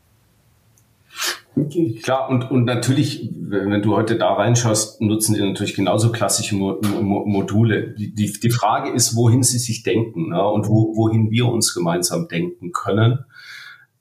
Klar, 2.03 2.31
und, 2.31 2.51
und 2.51 2.65
natürlich, 2.65 3.29
wenn 3.35 3.83
du 3.83 3.95
heute 3.95 4.17
da 4.17 4.33
reinschaust, 4.33 5.03
nutzen 5.03 5.35
die 5.35 5.43
natürlich 5.43 5.75
genauso 5.75 6.11
klassische 6.11 6.57
Mo 6.57 6.81
Mo 6.81 7.27
Module. 7.27 7.91
Die, 7.91 8.15
die, 8.15 8.33
die 8.33 8.51
Frage 8.51 8.91
ist, 8.91 9.15
wohin 9.17 9.43
sie 9.43 9.59
sich 9.59 9.83
denken 9.83 10.31
ne? 10.31 10.43
und 10.49 10.67
wo, 10.67 10.97
wohin 10.97 11.31
wir 11.31 11.47
uns 11.47 11.75
gemeinsam 11.75 12.27
denken 12.29 12.73
können. 12.73 13.27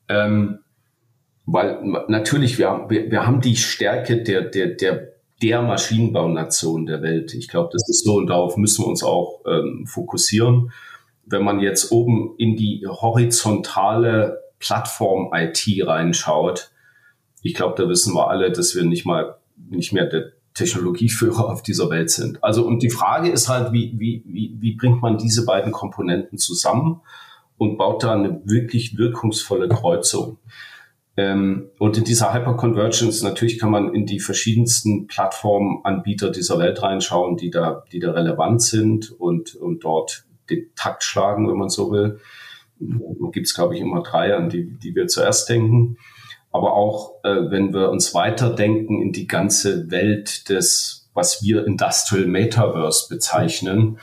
Ähm, 0.07 0.59
weil 1.45 1.81
natürlich, 2.07 2.57
wir, 2.57 2.85
wir, 2.87 3.11
wir 3.11 3.27
haben 3.27 3.41
die 3.41 3.57
Stärke 3.57 4.23
der, 4.23 4.43
der, 4.43 4.67
der, 4.67 5.09
der 5.41 5.61
Maschinenbaunation 5.61 6.85
der 6.85 7.01
Welt. 7.01 7.33
Ich 7.33 7.49
glaube, 7.49 7.69
das 7.73 7.89
ist 7.89 8.05
so 8.05 8.15
und 8.15 8.27
darauf 8.27 8.55
müssen 8.55 8.85
wir 8.85 8.87
uns 8.87 9.03
auch 9.03 9.41
ähm, 9.45 9.85
fokussieren. 9.87 10.71
Wenn 11.25 11.43
man 11.43 11.59
jetzt 11.59 11.91
oben 11.91 12.35
in 12.37 12.55
die 12.55 12.85
horizontale 12.87 14.39
Plattform 14.59 15.31
IT 15.33 15.65
reinschaut, 15.85 16.71
ich 17.41 17.53
glaube, 17.53 17.81
da 17.81 17.89
wissen 17.89 18.13
wir 18.13 18.29
alle, 18.29 18.51
dass 18.51 18.75
wir 18.75 18.83
nicht 18.83 19.05
mal 19.05 19.37
nicht 19.69 19.93
mehr 19.93 20.05
der 20.05 20.31
Technologieführer 20.53 21.49
auf 21.49 21.63
dieser 21.63 21.89
Welt 21.89 22.09
sind. 22.09 22.43
Also 22.43 22.65
und 22.65 22.83
die 22.83 22.89
Frage 22.89 23.29
ist 23.29 23.47
halt, 23.47 23.71
wie, 23.71 23.93
wie, 23.97 24.23
wie, 24.25 24.55
wie 24.59 24.75
bringt 24.75 25.01
man 25.01 25.17
diese 25.17 25.45
beiden 25.45 25.71
Komponenten 25.71 26.37
zusammen 26.37 27.01
und 27.57 27.77
baut 27.77 28.03
da 28.03 28.13
eine 28.13 28.41
wirklich 28.45 28.97
wirkungsvolle 28.97 29.69
Kreuzung? 29.69 30.39
Ähm, 31.17 31.69
und 31.77 31.97
in 31.97 32.03
dieser 32.03 32.33
Hyperconvergence 32.33 33.21
natürlich 33.23 33.59
kann 33.59 33.71
man 33.71 33.93
in 33.93 34.05
die 34.05 34.19
verschiedensten 34.19 35.07
Plattformanbieter 35.07 36.31
dieser 36.31 36.59
Welt 36.59 36.81
reinschauen, 36.81 37.37
die 37.37 37.49
da, 37.49 37.83
die 37.91 37.99
da 37.99 38.11
relevant 38.11 38.61
sind 38.61 39.11
und, 39.11 39.55
und 39.55 39.83
dort 39.83 40.25
den 40.49 40.69
Takt 40.75 41.03
schlagen, 41.03 41.49
wenn 41.49 41.57
man 41.57 41.69
so 41.69 41.91
will. 41.91 42.19
Da 42.79 43.29
gibt 43.31 43.47
es, 43.47 43.53
glaube 43.53 43.75
ich, 43.75 43.81
immer 43.81 44.01
drei, 44.01 44.35
an 44.35 44.49
die, 44.49 44.65
die 44.65 44.95
wir 44.95 45.07
zuerst 45.07 45.47
denken 45.47 45.97
aber 46.51 46.73
auch 46.73 47.23
äh, 47.23 47.49
wenn 47.49 47.73
wir 47.73 47.89
uns 47.89 48.13
weiterdenken 48.13 49.01
in 49.01 49.11
die 49.11 49.27
ganze 49.27 49.89
Welt 49.89 50.49
des, 50.49 51.09
was 51.13 51.43
wir 51.43 51.65
Industrial 51.65 52.25
Metaverse 52.25 53.07
bezeichnen, 53.09 53.99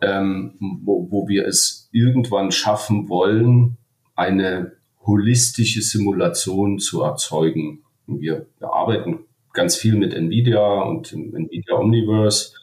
ähm, 0.00 0.54
wo, 0.84 1.08
wo 1.10 1.28
wir 1.28 1.46
es 1.46 1.88
irgendwann 1.92 2.50
schaffen 2.50 3.08
wollen, 3.08 3.76
eine 4.14 4.72
holistische 5.06 5.82
Simulation 5.82 6.78
zu 6.78 7.02
erzeugen. 7.02 7.82
Wir, 8.06 8.46
wir 8.58 8.72
arbeiten 8.72 9.20
ganz 9.52 9.76
viel 9.76 9.94
mit 9.96 10.14
NVIDIA 10.14 10.82
und 10.82 11.12
NVIDIA 11.12 11.76
Omniverse 11.76 12.54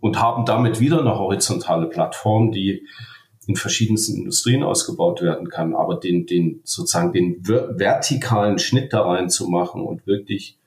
und 0.00 0.20
haben 0.20 0.44
damit 0.44 0.80
wieder 0.80 1.00
eine 1.00 1.18
horizontale 1.18 1.86
Plattform, 1.86 2.52
die 2.52 2.86
in 3.46 3.56
verschiedensten 3.56 4.16
Industrien 4.16 4.62
ausgebaut 4.62 5.22
werden 5.22 5.48
kann, 5.48 5.74
aber 5.74 5.96
den, 5.96 6.26
den 6.26 6.60
sozusagen 6.64 7.12
den 7.12 7.46
vertikalen 7.46 8.58
Schnitt 8.58 8.92
da 8.92 9.02
rein 9.02 9.30
zu 9.30 9.48
machen 9.48 9.82
und 9.82 10.06
wirklich 10.06 10.58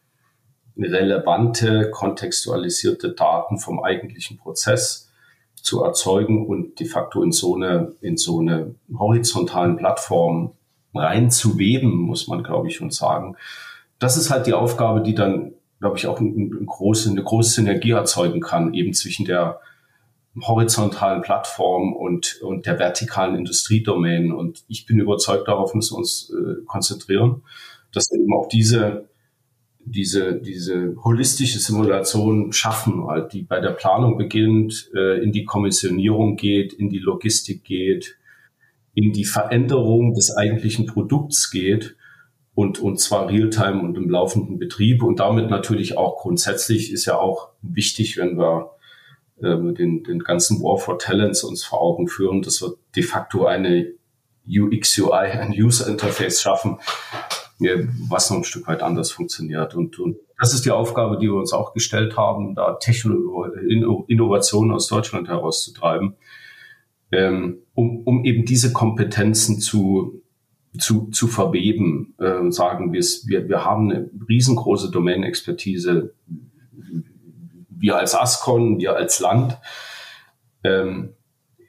relevante, 0.78 1.92
kontextualisierte 1.92 3.12
Daten 3.12 3.58
vom 3.58 3.84
eigentlichen 3.84 4.38
Prozess 4.38 5.10
zu 5.56 5.84
erzeugen 5.84 6.48
und 6.48 6.80
de 6.80 6.88
facto 6.88 7.22
in 7.22 7.34
so 7.34 7.56
eine, 7.56 7.94
in 8.02 8.16
so 8.16 8.40
eine 8.40 8.76
horizontalen 8.98 9.76
Plattform 9.76 10.52
reinzuweben, 10.96 11.92
muss 11.92 12.28
man, 12.28 12.44
glaube 12.44 12.68
ich, 12.68 12.76
schon 12.76 12.92
sagen. 12.92 13.36
Das 14.00 14.16
ist 14.16 14.30
halt 14.30 14.48
die 14.48 14.54
Aufgabe, 14.54 15.02
die 15.02 15.14
dann, 15.14 15.54
glaube 15.82 15.98
ich, 15.98 16.08
auch 16.08 16.20
eine, 16.20 16.48
große, 16.66 17.10
eine 17.10 17.24
große 17.24 17.52
Synergie 17.52 17.92
erzeugen 17.92 18.40
kann, 18.40 18.74
eben 18.74 18.94
zwischen 18.94 19.26
der 19.26 19.60
horizontalen 20.42 21.22
Plattform 21.22 21.94
und, 21.94 22.40
und 22.42 22.66
der 22.66 22.80
vertikalen 22.80 23.36
Industriedomain. 23.36 24.32
Und 24.32 24.64
ich 24.68 24.86
bin 24.86 25.00
überzeugt, 25.00 25.48
darauf 25.48 25.74
müssen 25.74 25.96
wir 25.96 26.00
uns 26.00 26.32
äh, 26.32 26.64
konzentrieren, 26.66 27.44
dass 27.92 28.10
wir 28.12 28.20
eben 28.20 28.34
auch 28.34 28.48
diese, 28.48 29.10
diese, 29.80 30.40
diese 30.40 30.96
holistische 31.04 31.60
Simulation 31.60 32.54
schaffen, 32.54 33.06
halt, 33.08 33.34
die 33.34 33.42
bei 33.42 33.60
der 33.60 33.72
Planung 33.72 34.18
beginnt, 34.18 34.92
äh, 34.96 35.22
in 35.24 35.32
die 35.32 35.46
Kommissionierung 35.46 36.36
geht, 36.36 36.74
in 36.74 36.90
die 36.90 37.00
Logistik 37.00 37.64
geht, 37.64 38.18
in 38.94 39.14
die 39.14 39.26
Veränderung 39.26 40.14
des 40.14 40.36
eigentlichen 40.36 40.86
Produkts 40.86 41.52
geht 41.52 41.96
und, 42.54 42.80
und 42.80 43.00
zwar 43.00 43.30
real-time 43.30 43.82
und 43.82 43.96
im 43.96 44.10
laufenden 44.10 44.60
Betrieb 44.60 45.02
und 45.04 45.20
damit 45.20 45.50
natürlich 45.50 45.98
auch 45.98 46.18
grundsätzlich 46.18 46.92
ist 46.92 47.06
ja 47.06 47.18
auch 47.18 47.50
wichtig, 47.62 48.18
wenn 48.18 48.38
wir 48.38 48.72
äh, 49.42 49.74
den, 49.74 50.04
den 50.04 50.20
ganzen 50.20 50.62
War 50.62 50.78
for 50.78 51.00
Talents 51.00 51.44
uns 51.44 51.64
vor 51.64 51.82
Augen 51.82 52.08
führen, 52.08 52.42
dass 52.42 52.62
wir 52.62 52.74
de 52.96 53.04
facto 53.04 53.46
eine 53.46 53.94
UX, 54.48 54.98
UI, 54.98 55.32
ein 55.32 55.52
User 55.52 55.88
Interface 55.88 56.42
schaffen, 56.42 56.78
was 58.10 58.30
noch 58.30 58.38
ein 58.38 58.44
Stück 58.44 58.68
weit 58.68 58.82
anders 58.82 59.12
funktioniert. 59.12 59.76
Und, 59.76 60.00
und 60.00 60.18
das 60.40 60.54
ist 60.54 60.66
die 60.66 60.72
Aufgabe, 60.72 61.18
die 61.18 61.28
wir 61.28 61.36
uns 61.36 61.54
auch 61.54 61.74
gestellt 61.74 62.16
haben, 62.18 62.56
da 62.56 62.74
Technologie, 62.76 63.86
Innovation 64.08 64.72
aus 64.72 64.88
Deutschland 64.88 65.28
herauszutreiben, 65.28 66.16
ähm, 67.12 67.60
um, 67.74 68.04
um 68.04 68.24
eben 68.24 68.46
diese 68.46 68.72
Kompetenzen 68.72 69.60
zu, 69.60 70.22
zu, 70.78 71.10
zu 71.12 71.28
verweben. 71.28 72.16
Äh, 72.20 72.52
sagen 72.52 72.94
wir 72.94 73.00
es, 73.00 73.28
wir, 73.28 73.50
wir 73.50 73.66
haben 73.66 73.92
eine 73.92 74.10
riesengroße 74.28 74.90
Domain-Expertise 74.92 76.14
wir 77.80 77.98
als 77.98 78.16
Ascon, 78.16 78.78
wir 78.78 78.96
als 78.96 79.20
Land 79.20 79.58
ähm, 80.64 81.16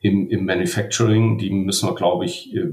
im, 0.00 0.28
im 0.28 0.44
Manufacturing, 0.44 1.38
die 1.38 1.50
müssen 1.50 1.88
wir, 1.88 1.94
glaube 1.94 2.24
ich, 2.24 2.54
äh, 2.54 2.68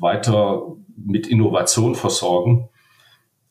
weiter 0.00 0.76
mit 0.96 1.26
Innovation 1.26 1.94
versorgen. 1.94 2.68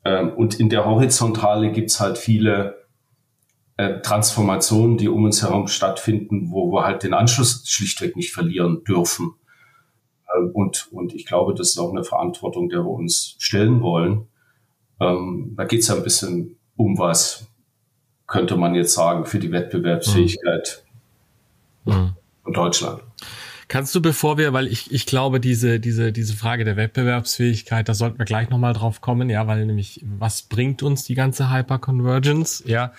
Ähm, 0.06 0.34
und 0.34 0.60
in 0.60 0.70
der 0.70 0.86
Horizontale 0.86 1.72
gibt's 1.72 2.00
halt 2.00 2.18
viele 2.18 2.86
äh, 3.78 4.02
Transformationen, 4.02 4.98
die 4.98 5.10
um 5.10 5.24
uns 5.26 5.42
herum 5.42 5.68
stattfinden, 5.68 6.52
wo 6.52 6.72
wir 6.72 6.86
halt 6.86 7.04
den 7.04 7.14
Anschluss 7.14 7.64
schlichtweg 7.68 8.16
nicht 8.16 8.34
verlieren 8.34 8.84
dürfen. 8.84 9.36
Ähm, 10.36 10.52
und, 10.54 10.88
und 10.92 11.14
ich 11.14 11.26
glaube, 11.26 11.54
das 11.54 11.70
ist 11.70 11.78
auch 11.78 11.92
eine 11.92 12.04
Verantwortung, 12.04 12.70
der 12.70 12.80
wir 12.80 12.92
uns 12.92 13.36
stellen 13.38 13.82
wollen. 13.82 14.28
Ähm, 15.00 15.54
da 15.56 15.66
geht's 15.66 15.90
ja 15.90 15.96
ein 15.96 16.04
bisschen 16.04 16.58
um 16.76 16.98
was 16.98 17.48
könnte 18.28 18.58
man 18.58 18.76
jetzt 18.76 18.94
sagen, 18.94 19.26
für 19.26 19.40
die 19.40 19.52
Wettbewerbsfähigkeit 19.52 20.84
mhm. 21.86 22.14
von 22.44 22.54
Deutschland. 22.54 23.02
Kannst 23.70 23.94
du, 23.96 24.02
bevor 24.02 24.38
wir, 24.38 24.54
weil 24.54 24.68
ich, 24.68 24.94
ich 24.94 25.06
glaube, 25.06 25.42
diese, 25.42 25.80
diese, 25.80 26.14
diese 26.14 26.36
Frage 26.38 26.64
der 26.64 26.78
Wettbewerbsfähigkeit, 26.78 27.90
da 27.90 27.94
sollten 27.94 28.18
wir 28.18 28.26
gleich 28.26 28.50
nochmal 28.50 28.74
drauf 28.74 29.02
kommen, 29.02 29.30
ja, 29.30 29.46
weil 29.48 29.66
nämlich, 29.66 30.02
was 30.06 30.44
bringt 30.44 30.84
uns 30.84 31.04
die 31.04 31.16
ganze 31.16 31.52
Hyperconvergence, 31.52 32.64
ja, 32.66 32.94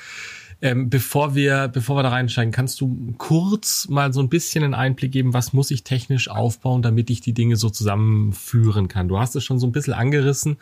ähm, 0.60 0.90
bevor 0.90 1.36
wir, 1.36 1.68
bevor 1.68 1.96
wir 1.96 2.02
da 2.02 2.08
reinsteigen, 2.08 2.50
kannst 2.50 2.80
du 2.80 3.14
kurz 3.16 3.88
mal 3.88 4.12
so 4.12 4.20
ein 4.20 4.28
bisschen 4.28 4.64
einen 4.64 4.74
Einblick 4.74 5.12
geben, 5.12 5.32
was 5.32 5.52
muss 5.52 5.70
ich 5.70 5.84
technisch 5.84 6.28
aufbauen, 6.28 6.82
damit 6.82 7.10
ich 7.10 7.20
die 7.20 7.32
Dinge 7.32 7.54
so 7.56 7.70
zusammenführen 7.70 8.88
kann? 8.88 9.06
Du 9.06 9.20
hast 9.20 9.36
es 9.36 9.44
schon 9.44 9.60
so 9.60 9.66
ein 9.68 9.72
bisschen 9.72 9.94
angerissen 9.94 10.56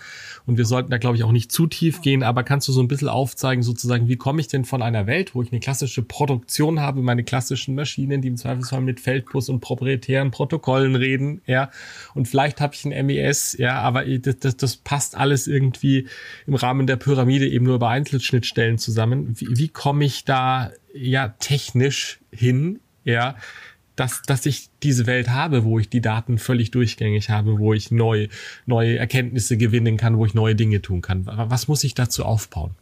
und 0.45 0.59
wir 0.59 0.67
sollten 0.67 0.91
da, 0.91 0.99
glaube 0.99 1.17
ich, 1.17 1.25
auch 1.25 1.33
nicht 1.33 1.51
zu 1.51 1.67
tief 1.67 2.03
gehen, 2.03 2.23
aber 2.23 2.43
kannst 2.43 2.69
du 2.69 2.73
so 2.73 2.83
ein 2.83 2.89
bisschen 2.89 3.09
aufzeigen, 3.09 3.63
sozusagen, 3.63 4.07
wie 4.09 4.17
komme 4.17 4.41
ich 4.41 4.49
denn 4.49 4.67
von 4.67 4.83
einer 4.83 5.07
Welt, 5.07 5.35
wo 5.35 5.43
ich 5.43 5.51
eine 5.51 5.61
klassische 5.61 6.03
Produktion 6.03 6.81
habe, 6.81 7.01
meine 7.01 7.25
klassischen 7.25 7.75
Maschinen, 7.75 8.21
die 8.21 8.29
im 8.29 8.37
Zweifelsfall 8.37 8.83
mit 8.83 9.01
Feldbus 9.01 9.49
und 9.49 9.61
proprietären 9.61 10.31
Protokollen 10.31 10.95
reden, 10.95 11.41
ja, 11.47 11.71
und 12.15 12.29
vielleicht 12.29 12.61
habe 12.61 12.75
ich 12.75 12.85
ein 12.85 13.07
MES, 13.07 13.57
ja, 13.59 13.81
aber 13.81 14.05
das, 14.05 14.39
das, 14.41 14.57
das 14.59 14.77
passt 14.77 15.17
alles 15.17 15.47
irgendwie 15.47 16.07
im 16.47 16.55
Rahmen 16.55 16.87
der 16.87 16.97
Pyramide 16.97 17.49
eben 17.49 17.65
nur 17.65 17.77
über 17.77 17.89
Einzelschnittstellen 17.89 18.77
zusammen. 18.77 19.35
Wie, 19.41 19.49
wie 19.51 19.69
ich 20.03 20.25
da 20.25 20.73
ja 20.95 21.29
technisch 21.39 22.21
hin, 22.31 22.81
ja, 23.05 23.37
dass, 23.97 24.23
dass 24.23 24.45
ich 24.47 24.69
diese 24.83 25.07
Welt 25.07 25.31
habe, 25.31 25.65
wo 25.65 25.79
ich 25.79 25.89
die 25.89 26.01
Daten 26.01 26.39
völlig 26.39 26.71
durchgängig 26.71 27.31
habe, 27.31 27.59
wo 27.59 27.73
ich 27.73 27.91
neu, 27.91 28.29
neue 28.67 28.99
Erkenntnisse 28.99 29.57
gewinnen 29.57 29.97
kann, 29.97 30.19
wo 30.19 30.27
ich 30.27 30.35
neue 30.35 30.55
Dinge 30.55 30.83
tun 30.83 31.01
kann. 31.01 31.23
Was 31.25 31.67
muss 31.69 31.83
ich 31.83 31.95
dazu 31.95 32.25
aufbauen? 32.25 32.73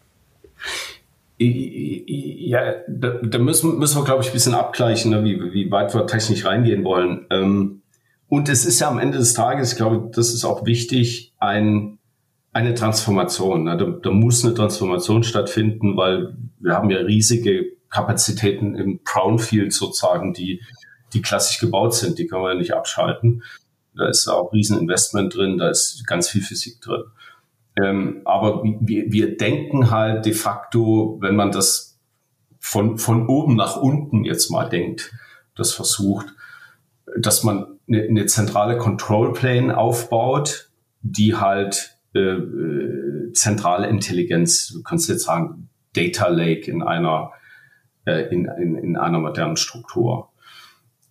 Ja, 1.38 2.75
da, 2.88 3.11
da 3.23 3.38
müssen, 3.38 3.79
müssen 3.79 3.99
wir, 3.99 4.05
glaube 4.05 4.23
ich, 4.23 4.29
ein 4.31 4.33
bisschen 4.33 4.55
abgleichen, 4.55 5.11
ne, 5.11 5.25
wie, 5.25 5.53
wie 5.53 5.71
weit 5.71 5.95
wir 5.95 6.07
technisch 6.07 6.45
reingehen 6.45 6.85
wollen. 6.85 7.27
Ähm, 7.31 7.83
und 8.29 8.49
es 8.49 8.64
ist 8.64 8.81
ja 8.81 8.88
am 8.88 8.99
Ende 8.99 9.19
des 9.19 9.35
Tages, 9.35 9.73
ich 9.73 9.77
glaube, 9.77 10.11
das 10.14 10.33
ist 10.33 10.45
auch 10.45 10.64
wichtig, 10.64 11.33
ein 11.38 11.99
eine 12.55 12.75
Transformation. 12.75 13.64
Ne? 13.64 13.77
Da, 13.77 13.85
da 13.85 14.11
muss 14.11 14.45
eine 14.45 14.55
Transformation 14.55 15.25
stattfinden, 15.25 15.97
weil 15.97 16.35
wir 16.61 16.75
haben 16.75 16.88
ja 16.88 16.99
riesige 16.99 17.67
Kapazitäten 17.90 18.75
im 18.77 19.01
Brownfield 19.05 19.73
sozusagen, 19.73 20.33
die, 20.33 20.62
die 21.12 21.21
klassisch 21.21 21.59
gebaut 21.59 21.95
sind. 21.95 22.19
Die 22.19 22.27
kann 22.27 22.40
man 22.40 22.53
ja 22.53 22.59
nicht 22.59 22.73
abschalten. 22.73 23.43
Da 23.97 24.09
ist 24.09 24.27
auch 24.29 24.53
Rieseninvestment 24.53 25.35
drin, 25.35 25.59
da 25.59 25.69
ist 25.69 26.07
ganz 26.07 26.29
viel 26.29 26.43
Physik 26.43 26.81
drin. 26.81 27.05
Ähm, 27.81 28.23
aber 28.25 28.62
wir, 28.64 29.11
wir 29.11 29.37
denken 29.37 29.90
halt 29.90 30.25
de 30.25 30.33
facto, 30.33 31.19
wenn 31.21 31.37
man 31.37 31.51
das 31.51 31.99
von, 32.59 32.99
von 32.99 33.29
oben 33.29 33.57
nach 33.57 33.77
unten 33.77 34.25
jetzt 34.25 34.51
mal 34.51 34.69
denkt, 34.69 35.12
das 35.57 35.73
versucht, 35.73 36.27
dass 37.19 37.43
man 37.43 37.79
eine, 37.88 38.03
eine 38.03 38.27
zentrale 38.27 38.79
Control 38.79 39.33
Plane 39.33 39.77
aufbaut, 39.77 40.71
die 41.03 41.37
halt 41.37 41.93
äh, 42.14 43.33
zentrale 43.33 43.88
Intelligenz, 43.88 44.68
du 44.68 44.83
kannst 44.83 45.09
jetzt 45.09 45.24
sagen, 45.24 45.68
Data 45.94 46.29
Lake 46.29 46.70
in 46.70 46.83
einer, 46.83 47.33
äh, 48.07 48.29
in, 48.35 48.46
in, 48.46 48.77
in 48.77 48.96
einer 48.96 49.18
modernen 49.18 49.57
Struktur. 49.57 50.31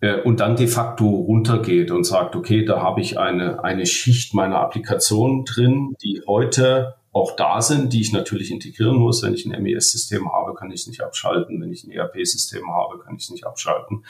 Äh, 0.01 0.21
und 0.21 0.39
dann 0.39 0.55
de 0.55 0.67
facto 0.67 1.07
runtergeht 1.07 1.91
und 1.91 2.03
sagt, 2.03 2.35
okay, 2.35 2.65
da 2.65 2.81
habe 2.81 3.01
ich 3.01 3.17
eine, 3.17 3.63
eine 3.63 3.85
Schicht 3.85 4.33
meiner 4.33 4.59
Applikation 4.59 5.45
drin, 5.45 5.95
die 6.03 6.21
heute 6.27 6.95
auch 7.13 7.35
da 7.35 7.61
sind, 7.61 7.93
die 7.93 8.01
ich 8.01 8.11
natürlich 8.11 8.51
integrieren 8.51 8.97
muss. 8.97 9.21
Wenn 9.21 9.35
ich 9.35 9.45
ein 9.45 9.61
MES-System 9.61 10.31
habe, 10.33 10.55
kann 10.55 10.71
ich 10.71 10.81
es 10.81 10.87
nicht 10.87 11.01
abschalten. 11.01 11.61
Wenn 11.61 11.71
ich 11.71 11.83
ein 11.83 11.91
ERP-System 11.91 12.67
habe, 12.73 12.99
kann 12.99 13.15
ich 13.15 13.23
es 13.23 13.29
nicht 13.29 13.45
abschalten. 13.45 14.03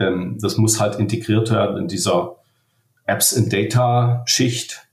Ähm, 0.00 0.38
das 0.40 0.56
muss 0.56 0.80
halt 0.80 0.98
integriert 0.98 1.50
werden 1.50 1.76
in 1.76 1.88
dieser 1.88 2.36
Apps 3.04 3.36
and 3.36 3.52
Data 3.52 4.22
Schicht 4.26 4.88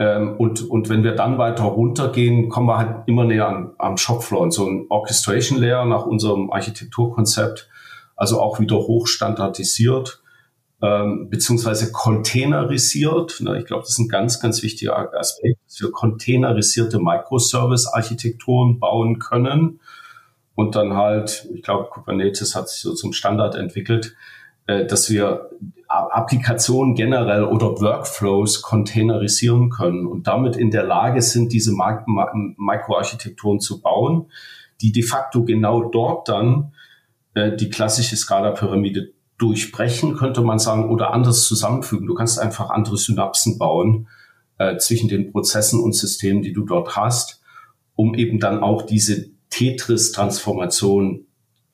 Ähm, 0.00 0.36
und, 0.38 0.62
und 0.62 0.88
wenn 0.88 1.04
wir 1.04 1.14
dann 1.14 1.36
weiter 1.36 1.64
runtergehen, 1.64 2.48
kommen 2.48 2.66
wir 2.66 2.78
halt 2.78 3.06
immer 3.06 3.24
näher 3.24 3.46
an, 3.46 3.72
am 3.76 3.98
Shopfloor 3.98 4.40
und 4.40 4.50
so 4.50 4.66
ein 4.66 4.86
Orchestration 4.88 5.58
Layer 5.58 5.84
nach 5.84 6.06
unserem 6.06 6.50
Architekturkonzept, 6.50 7.68
also 8.16 8.40
auch 8.40 8.58
wieder 8.60 8.76
hochstandardisiert, 8.76 10.22
ähm, 10.80 11.28
beziehungsweise 11.28 11.92
containerisiert. 11.92 13.42
Ne? 13.42 13.58
Ich 13.58 13.66
glaube, 13.66 13.82
das 13.82 13.90
ist 13.90 13.98
ein 13.98 14.08
ganz, 14.08 14.40
ganz 14.40 14.62
wichtiger 14.62 14.96
Aspekt, 15.14 15.60
dass 15.66 15.82
wir 15.82 15.92
containerisierte 15.92 16.98
Microservice-Architekturen 16.98 18.80
bauen 18.80 19.18
können 19.18 19.80
und 20.54 20.76
dann 20.76 20.94
halt, 20.94 21.46
ich 21.54 21.62
glaube, 21.62 21.90
Kubernetes 21.90 22.54
hat 22.54 22.70
sich 22.70 22.80
so 22.80 22.94
zum 22.94 23.12
Standard 23.12 23.54
entwickelt, 23.54 24.14
dass 24.86 25.10
wir 25.10 25.50
Applikationen 25.90 26.94
generell 26.94 27.42
oder 27.44 27.80
Workflows 27.80 28.62
containerisieren 28.62 29.70
können 29.70 30.06
und 30.06 30.28
damit 30.28 30.56
in 30.56 30.70
der 30.70 30.84
Lage 30.84 31.20
sind, 31.20 31.52
diese 31.52 31.72
Mikroarchitekturen 31.72 33.58
zu 33.58 33.80
bauen, 33.80 34.30
die 34.80 34.92
de 34.92 35.02
facto 35.02 35.44
genau 35.44 35.88
dort 35.88 36.28
dann 36.28 36.72
äh, 37.34 37.56
die 37.56 37.70
klassische 37.70 38.16
Skala-Pyramide 38.16 39.12
durchbrechen, 39.36 40.16
könnte 40.16 40.42
man 40.42 40.60
sagen, 40.60 40.90
oder 40.90 41.12
anders 41.12 41.44
zusammenfügen. 41.44 42.06
Du 42.06 42.14
kannst 42.14 42.38
einfach 42.38 42.70
andere 42.70 42.96
Synapsen 42.96 43.58
bauen 43.58 44.06
äh, 44.58 44.76
zwischen 44.76 45.08
den 45.08 45.32
Prozessen 45.32 45.80
und 45.80 45.94
Systemen, 45.94 46.42
die 46.42 46.52
du 46.52 46.64
dort 46.64 46.94
hast, 46.94 47.42
um 47.96 48.14
eben 48.14 48.38
dann 48.38 48.62
auch 48.62 48.82
diese 48.82 49.30
Tetris-Transformation 49.50 51.26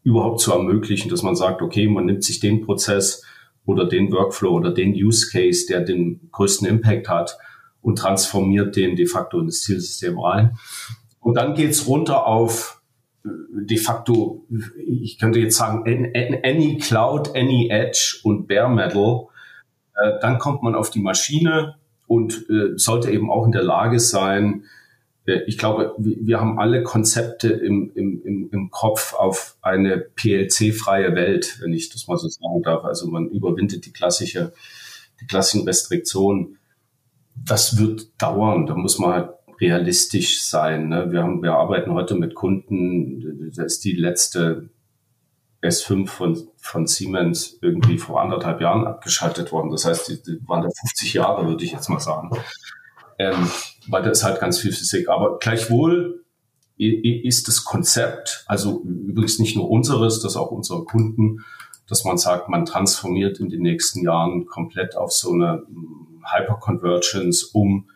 überhaupt 0.06 0.40
zu 0.40 0.52
ermöglichen, 0.52 1.10
dass 1.10 1.22
man 1.22 1.36
sagt, 1.36 1.60
okay, 1.60 1.86
man 1.88 2.06
nimmt 2.06 2.24
sich 2.24 2.40
den 2.40 2.64
Prozess, 2.64 3.22
oder 3.66 3.84
den 3.84 4.10
Workflow 4.12 4.52
oder 4.52 4.70
den 4.72 4.94
Use 4.94 5.28
Case, 5.30 5.66
der 5.68 5.80
den 5.80 6.28
größten 6.32 6.66
Impact 6.66 7.08
hat 7.08 7.36
und 7.82 7.98
transformiert 7.98 8.76
den 8.76 8.96
de 8.96 9.06
facto 9.06 9.40
in 9.40 9.46
das 9.46 9.60
Zielsystem 9.60 10.18
rein. 10.18 10.56
Und 11.20 11.34
dann 11.34 11.54
geht's 11.54 11.86
runter 11.86 12.26
auf 12.26 12.80
äh, 13.24 13.28
de 13.52 13.76
facto, 13.76 14.46
ich 14.86 15.18
könnte 15.18 15.40
jetzt 15.40 15.56
sagen, 15.56 15.84
any 15.84 16.78
Cloud, 16.78 17.36
any 17.36 17.68
Edge 17.68 18.18
und 18.22 18.46
Bare 18.46 18.70
Metal. 18.70 19.26
Äh, 19.96 20.12
dann 20.20 20.38
kommt 20.38 20.62
man 20.62 20.76
auf 20.76 20.90
die 20.90 21.00
Maschine 21.00 21.74
und 22.06 22.48
äh, 22.48 22.76
sollte 22.76 23.10
eben 23.10 23.30
auch 23.30 23.44
in 23.44 23.52
der 23.52 23.64
Lage 23.64 23.98
sein, 23.98 24.64
ich 25.26 25.58
glaube, 25.58 25.94
wir 25.98 26.40
haben 26.40 26.58
alle 26.58 26.84
Konzepte 26.84 27.48
im, 27.48 27.90
im, 27.94 28.22
im, 28.22 28.48
im 28.52 28.70
Kopf 28.70 29.12
auf 29.12 29.56
eine 29.60 29.98
PLC-freie 29.98 31.16
Welt, 31.16 31.58
wenn 31.60 31.72
ich 31.72 31.90
das 31.90 32.06
mal 32.06 32.16
so 32.16 32.28
sagen 32.28 32.62
darf. 32.62 32.84
Also 32.84 33.08
man 33.08 33.28
überwindet 33.28 33.86
die 33.86 33.92
klassische, 33.92 34.52
die 35.20 35.26
klassischen 35.26 35.66
Restriktionen. 35.66 36.58
Das 37.34 37.78
wird 37.78 38.22
dauern. 38.22 38.66
Da 38.66 38.76
muss 38.76 38.98
man 38.98 39.12
halt 39.12 39.30
realistisch 39.60 40.42
sein. 40.42 40.88
Ne? 40.88 41.10
Wir 41.10 41.24
haben, 41.24 41.42
wir 41.42 41.54
arbeiten 41.54 41.92
heute 41.92 42.14
mit 42.14 42.36
Kunden. 42.36 43.50
Da 43.56 43.64
ist 43.64 43.84
die 43.84 43.94
letzte 43.94 44.68
S5 45.60 46.06
von, 46.06 46.48
von 46.56 46.86
Siemens 46.86 47.58
irgendwie 47.62 47.98
vor 47.98 48.20
anderthalb 48.20 48.60
Jahren 48.60 48.86
abgeschaltet 48.86 49.50
worden. 49.50 49.70
Das 49.70 49.84
heißt, 49.84 50.08
die, 50.08 50.22
die 50.22 50.48
waren 50.48 50.62
da 50.62 50.68
50 50.68 51.14
Jahre, 51.14 51.48
würde 51.48 51.64
ich 51.64 51.72
jetzt 51.72 51.88
mal 51.88 51.98
sagen 51.98 52.30
ähm, 53.18 53.50
weil 53.88 54.02
da 54.02 54.10
ist 54.10 54.24
halt 54.24 54.40
ganz 54.40 54.58
viel 54.58 54.72
Physik. 54.72 55.08
Aber 55.08 55.38
gleichwohl 55.38 56.24
ist 56.78 57.48
das 57.48 57.64
Konzept, 57.64 58.44
also 58.46 58.82
übrigens 58.82 59.38
nicht 59.38 59.56
nur 59.56 59.70
unseres, 59.70 60.20
das 60.20 60.36
auch 60.36 60.50
unserer 60.50 60.84
Kunden, 60.84 61.44
dass 61.88 62.04
man 62.04 62.18
sagt, 62.18 62.48
man 62.48 62.64
transformiert 62.64 63.38
in 63.38 63.48
den 63.48 63.62
nächsten 63.62 64.02
Jahren 64.02 64.46
komplett 64.46 64.96
auf 64.96 65.12
so 65.12 65.32
eine 65.32 65.62
hm, 65.66 66.22
Hyperconvergence, 66.24 67.44
um 67.44 67.88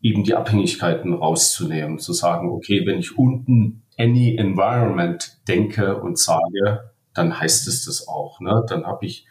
eben 0.00 0.24
die 0.24 0.34
Abhängigkeiten 0.34 1.12
rauszunehmen, 1.12 1.98
zu 1.98 2.12
sagen, 2.12 2.48
okay, 2.50 2.86
wenn 2.86 2.98
ich 2.98 3.18
unten 3.18 3.82
any 3.98 4.36
environment 4.36 5.38
denke 5.48 6.00
und 6.00 6.18
sage, 6.18 6.92
dann 7.14 7.38
heißt 7.38 7.68
es 7.68 7.84
das 7.84 8.08
auch. 8.08 8.40
Ne? 8.40 8.64
Dann 8.68 8.86
habe 8.86 9.06
ich 9.06 9.26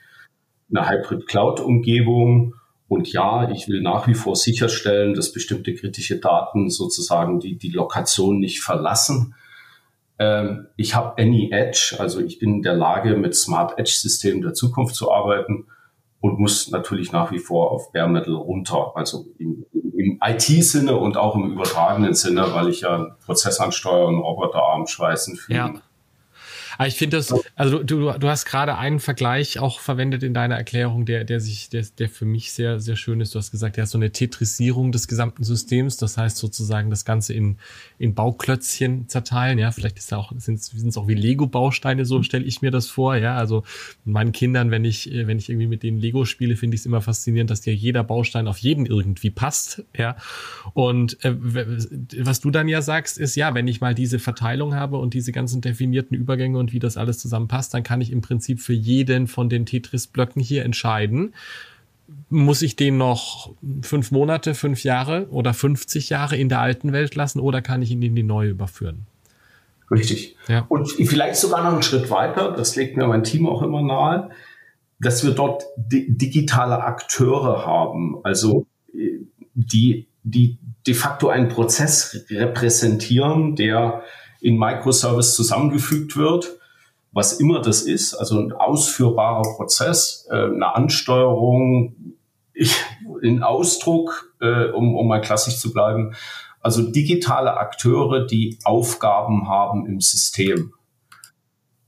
eine 0.74 0.89
Hybrid 0.89 1.28
Cloud 1.28 1.60
Umgebung 1.60 2.56
und 2.91 3.13
ja, 3.13 3.49
ich 3.49 3.69
will 3.69 3.82
nach 3.82 4.06
wie 4.08 4.13
vor 4.13 4.36
sicherstellen, 4.36 5.13
dass 5.13 5.32
bestimmte 5.32 5.73
kritische 5.73 6.19
Daten 6.19 6.69
sozusagen 6.69 7.39
die, 7.39 7.58
die 7.58 7.69
Lokation 7.69 8.38
nicht 8.38 8.60
verlassen. 8.60 9.34
Ähm, 10.19 10.67
ich 10.75 10.93
habe 10.93 11.13
Any 11.17 11.51
Edge, 11.54 11.95
also 11.99 12.19
ich 12.19 12.39
bin 12.39 12.56
in 12.56 12.62
der 12.63 12.73
Lage, 12.73 13.15
mit 13.15 13.34
Smart 13.34 13.80
Edge-Systemen 13.80 14.41
der 14.41 14.54
Zukunft 14.54 14.95
zu 14.95 15.10
arbeiten 15.10 15.67
und 16.19 16.38
muss 16.38 16.69
natürlich 16.69 17.13
nach 17.13 17.32
wie 17.32 17.39
vor 17.39 17.71
auf 17.71 17.93
Bare 17.93 18.10
Metal 18.10 18.34
runter, 18.34 18.91
also 18.95 19.25
im, 19.39 19.65
im 19.71 20.19
IT-Sinne 20.21 20.97
und 20.97 21.15
auch 21.15 21.38
im 21.38 21.49
übertragenen 21.54 22.13
Sinne, 22.13 22.54
weil 22.54 22.67
ich 22.67 22.82
ja 22.82 23.15
Prozessansteuern, 23.25 24.17
Roboterarm, 24.17 24.86
Schweißen, 24.86 25.38
Fügen, 25.38 25.56
ja. 25.58 25.73
Aber 26.81 26.87
ich 26.87 26.95
finde 26.95 27.17
das, 27.17 27.31
also 27.55 27.83
du, 27.83 28.11
du 28.11 28.27
hast 28.27 28.45
gerade 28.45 28.75
einen 28.75 28.99
Vergleich 28.99 29.59
auch 29.59 29.79
verwendet 29.79 30.23
in 30.23 30.33
deiner 30.33 30.55
Erklärung, 30.55 31.05
der, 31.05 31.25
der 31.25 31.39
sich, 31.39 31.69
der, 31.69 31.85
der 31.99 32.09
für 32.09 32.25
mich 32.25 32.53
sehr, 32.53 32.79
sehr 32.79 32.95
schön 32.95 33.21
ist. 33.21 33.35
Du 33.35 33.37
hast 33.37 33.51
gesagt, 33.51 33.77
der 33.77 33.83
ist 33.83 33.91
so 33.91 33.99
eine 33.99 34.11
Tetrisierung 34.11 34.91
des 34.91 35.07
gesamten 35.07 35.43
Systems. 35.43 35.97
Das 35.97 36.17
heißt 36.17 36.37
sozusagen 36.37 36.89
das 36.89 37.05
Ganze 37.05 37.35
in, 37.35 37.57
in 37.99 38.15
Bauklötzchen 38.15 39.07
zerteilen. 39.07 39.59
Ja, 39.59 39.69
vielleicht 39.69 39.99
ist 39.99 40.11
da 40.11 40.17
auch, 40.17 40.33
sind 40.37 40.57
es 40.57 40.97
auch 40.97 41.07
wie 41.07 41.13
Lego-Bausteine, 41.13 42.03
so 42.03 42.23
stelle 42.23 42.45
ich 42.45 42.63
mir 42.63 42.71
das 42.71 42.87
vor. 42.87 43.15
Ja, 43.15 43.35
also 43.35 43.61
mit 44.03 44.13
meinen 44.13 44.31
Kindern, 44.31 44.71
wenn 44.71 44.83
ich, 44.83 45.07
wenn 45.13 45.37
ich 45.37 45.51
irgendwie 45.51 45.67
mit 45.67 45.83
denen 45.83 45.99
Lego 45.99 46.25
spiele, 46.25 46.55
finde 46.55 46.73
ich 46.73 46.81
es 46.81 46.87
immer 46.87 47.01
faszinierend, 47.01 47.51
dass 47.51 47.61
dir 47.61 47.75
jeder 47.75 48.03
Baustein 48.03 48.47
auf 48.47 48.57
jeden 48.57 48.87
irgendwie 48.87 49.29
passt. 49.29 49.83
Ja, 49.95 50.15
und 50.73 51.23
äh, 51.23 51.35
was 51.37 52.39
du 52.39 52.49
dann 52.49 52.67
ja 52.67 52.81
sagst, 52.81 53.19
ist 53.19 53.35
ja, 53.35 53.53
wenn 53.53 53.67
ich 53.67 53.81
mal 53.81 53.93
diese 53.93 54.17
Verteilung 54.17 54.73
habe 54.73 54.97
und 54.97 55.13
diese 55.13 55.31
ganzen 55.31 55.61
definierten 55.61 56.17
Übergänge 56.17 56.57
und 56.57 56.70
wie 56.71 56.79
das 56.79 56.97
alles 56.97 57.19
zusammenpasst, 57.19 57.73
dann 57.73 57.84
kann 57.84 58.01
ich 58.01 58.12
im 58.12 58.21
Prinzip 58.21 58.60
für 58.60 58.73
jeden 58.73 59.27
von 59.27 59.49
den 59.49 59.65
Tetris-Blöcken 59.65 60.41
hier 60.41 60.63
entscheiden. 60.65 61.34
Muss 62.29 62.62
ich 62.62 62.75
den 62.75 62.97
noch 62.97 63.53
fünf 63.81 64.12
Monate, 64.12 64.53
fünf 64.53 64.84
Jahre 64.84 65.27
oder 65.29 65.53
50 65.53 66.10
Jahre 66.10 66.36
in 66.36 66.49
der 66.49 66.60
alten 66.60 66.91
Welt 66.91 67.15
lassen 67.15 67.39
oder 67.39 67.62
kann 67.62 67.81
ich 67.81 67.91
ihn 67.91 68.01
in 68.01 68.15
die 68.15 68.23
neue 68.23 68.49
überführen? 68.49 69.05
Richtig. 69.89 70.38
Ja. 70.47 70.65
Und 70.69 70.89
vielleicht 70.89 71.36
sogar 71.36 71.63
noch 71.63 71.73
einen 71.73 71.84
Schritt 71.84 72.10
weiter, 72.10 72.51
das 72.51 72.75
legt 72.75 72.95
mir 72.97 73.07
mein 73.07 73.23
Team 73.23 73.47
auch 73.47 73.62
immer 73.62 73.81
nahe, 73.81 74.29
dass 74.99 75.23
wir 75.25 75.31
dort 75.31 75.63
digitale 75.77 76.84
Akteure 76.84 77.65
haben, 77.65 78.19
also 78.23 78.65
die, 79.53 80.07
die 80.23 80.57
de 80.88 80.93
facto 80.93 81.29
einen 81.29 81.49
Prozess 81.49 82.25
repräsentieren, 82.29 83.55
der 83.55 84.03
in 84.39 84.57
Microservice 84.57 85.36
zusammengefügt 85.36 86.15
wird 86.15 86.57
was 87.12 87.34
immer 87.39 87.62
das 87.62 87.82
ist, 87.82 88.13
also 88.13 88.39
ein 88.39 88.54
ausführbarer 88.54 89.56
Prozess, 89.56 90.28
äh, 90.32 90.36
eine 90.36 90.76
Ansteuerung, 90.76 91.95
in 93.21 93.43
Ausdruck, 93.43 94.36
äh, 94.41 94.65
um, 94.71 94.95
um 94.95 95.08
mal 95.08 95.21
klassisch 95.21 95.58
zu 95.58 95.74
bleiben, 95.74 96.13
also 96.60 96.84
digitale 96.84 97.58
Akteure, 97.58 98.26
die 98.28 98.60
Aufgaben 98.63 99.47
haben 99.47 99.86
im 99.88 100.00
System 100.00 100.74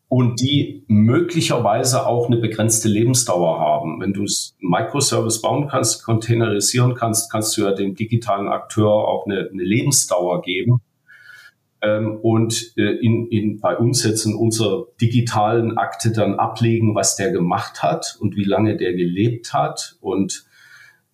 und 0.08 0.40
die 0.42 0.84
möglicherweise 0.88 2.08
auch 2.08 2.28
eine 2.28 2.38
begrenzte 2.38 2.88
Lebensdauer 2.88 3.60
haben. 3.60 4.00
Wenn 4.00 4.14
du 4.14 4.24
es 4.24 4.56
Microservice 4.60 5.42
bauen 5.42 5.68
kannst, 5.68 6.04
containerisieren 6.04 6.96
kannst, 6.96 7.32
kannst 7.32 7.58
du 7.58 7.64
ja 7.64 7.72
dem 7.72 7.96
digitalen 7.96 8.48
Akteur 8.48 8.90
auch 8.90 9.26
eine, 9.26 9.50
eine 9.52 9.64
Lebensdauer 9.64 10.42
geben 10.42 10.82
ähm, 11.84 12.18
und 12.22 12.74
äh, 12.78 12.96
in, 13.02 13.28
in, 13.28 13.60
bei 13.60 13.78
uns 13.78 14.04
jetzt 14.04 14.26
in 14.26 14.36
unserer 14.36 14.86
digitalen 15.02 15.78
Akte 15.78 16.12
dann 16.12 16.40
ablegen, 16.40 16.96
was 16.96 17.18
der 17.18 17.32
gemacht 17.32 17.84
hat 17.84 18.18
und 18.20 18.38
wie 18.38 18.46
lange 18.46 18.78
der 18.78 18.94
gelebt 18.94 19.54
hat 19.54 19.98
und 20.00 20.46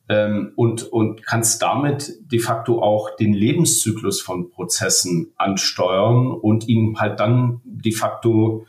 ähm, 0.09 0.53
und, 0.55 0.83
und 0.83 1.25
kannst 1.25 1.61
damit 1.61 2.13
de 2.31 2.39
facto 2.39 2.81
auch 2.81 3.15
den 3.15 3.31
Lebenszyklus 3.31 4.21
von 4.21 4.49
Prozessen 4.49 5.33
ansteuern 5.37 6.31
und 6.31 6.67
ihn 6.67 6.99
halt 6.99 7.19
dann 7.19 7.61
de 7.63 7.91
facto, 7.91 8.65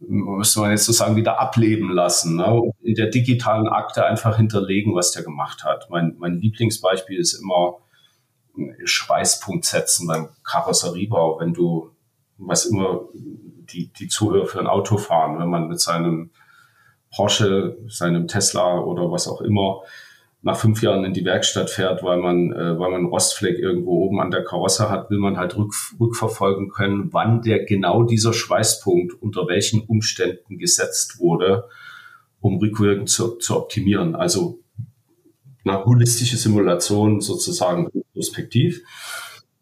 müsste 0.00 0.60
man 0.60 0.70
jetzt 0.70 0.86
so 0.86 0.92
sagen, 0.92 1.16
wieder 1.16 1.40
ableben 1.40 1.90
lassen. 1.90 2.36
Ne? 2.36 2.72
In 2.82 2.94
der 2.94 3.08
digitalen 3.08 3.68
Akte 3.68 4.06
einfach 4.06 4.38
hinterlegen, 4.38 4.94
was 4.94 5.12
der 5.12 5.24
gemacht 5.24 5.62
hat. 5.62 5.88
Mein, 5.90 6.16
mein 6.18 6.38
Lieblingsbeispiel 6.38 7.18
ist 7.18 7.34
immer 7.34 7.76
Schweißpunkt 8.84 9.64
setzen 9.64 10.06
beim 10.06 10.28
Karosseriebau, 10.44 11.40
wenn 11.40 11.54
du, 11.54 11.90
was 12.38 12.66
immer 12.66 13.02
die, 13.14 13.88
die 13.88 14.08
Zuhörer 14.08 14.46
für 14.46 14.60
ein 14.60 14.66
Auto 14.66 14.98
fahren, 14.98 15.38
wenn 15.38 15.48
man 15.48 15.68
mit 15.68 15.80
seinem 15.80 16.30
Porsche, 17.14 17.78
seinem 17.88 18.28
Tesla 18.28 18.78
oder 18.78 19.10
was 19.10 19.28
auch 19.28 19.40
immer 19.40 19.82
nach 20.42 20.56
fünf 20.56 20.80
Jahren 20.80 21.04
in 21.04 21.12
die 21.12 21.24
Werkstatt 21.24 21.70
fährt, 21.70 22.04
weil 22.04 22.18
man, 22.18 22.52
äh, 22.52 22.78
weil 22.78 22.90
man 22.90 23.06
Rostfleck 23.06 23.58
irgendwo 23.58 24.04
oben 24.04 24.20
an 24.20 24.30
der 24.30 24.44
Karosse 24.44 24.88
hat, 24.88 25.10
will 25.10 25.18
man 25.18 25.38
halt 25.38 25.56
rück, 25.56 25.74
rückverfolgen 25.98 26.70
können, 26.70 27.12
wann 27.12 27.42
der 27.42 27.64
genau 27.64 28.04
dieser 28.04 28.32
Schweißpunkt 28.32 29.20
unter 29.20 29.48
welchen 29.48 29.82
Umständen 29.82 30.58
gesetzt 30.58 31.18
wurde, 31.18 31.68
um 32.40 32.58
rückwirkend 32.58 33.08
zu, 33.08 33.36
zu 33.38 33.56
optimieren. 33.56 34.14
Also 34.14 34.60
eine 35.66 35.84
holistische 35.84 36.36
Simulation 36.36 37.20
sozusagen 37.20 37.90
perspektiv. 38.14 38.82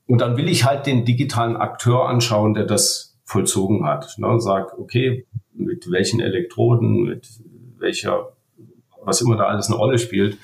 Und 0.06 0.20
dann 0.20 0.36
will 0.36 0.48
ich 0.48 0.64
halt 0.64 0.86
den 0.86 1.04
digitalen 1.04 1.56
Akteur 1.56 2.08
anschauen, 2.08 2.54
der 2.54 2.64
das 2.64 3.16
vollzogen 3.24 3.86
hat. 3.86 4.18
Ne? 4.18 4.28
Und 4.28 4.40
sag, 4.40 4.78
okay, 4.78 5.26
mit 5.54 5.90
welchen 5.90 6.20
Elektroden, 6.20 7.04
mit 7.04 7.28
welcher, 7.78 8.32
was 9.02 9.20
immer 9.20 9.36
da 9.36 9.44
alles 9.44 9.68
eine 9.68 9.76
Rolle 9.76 9.98
spielt, 9.98 10.36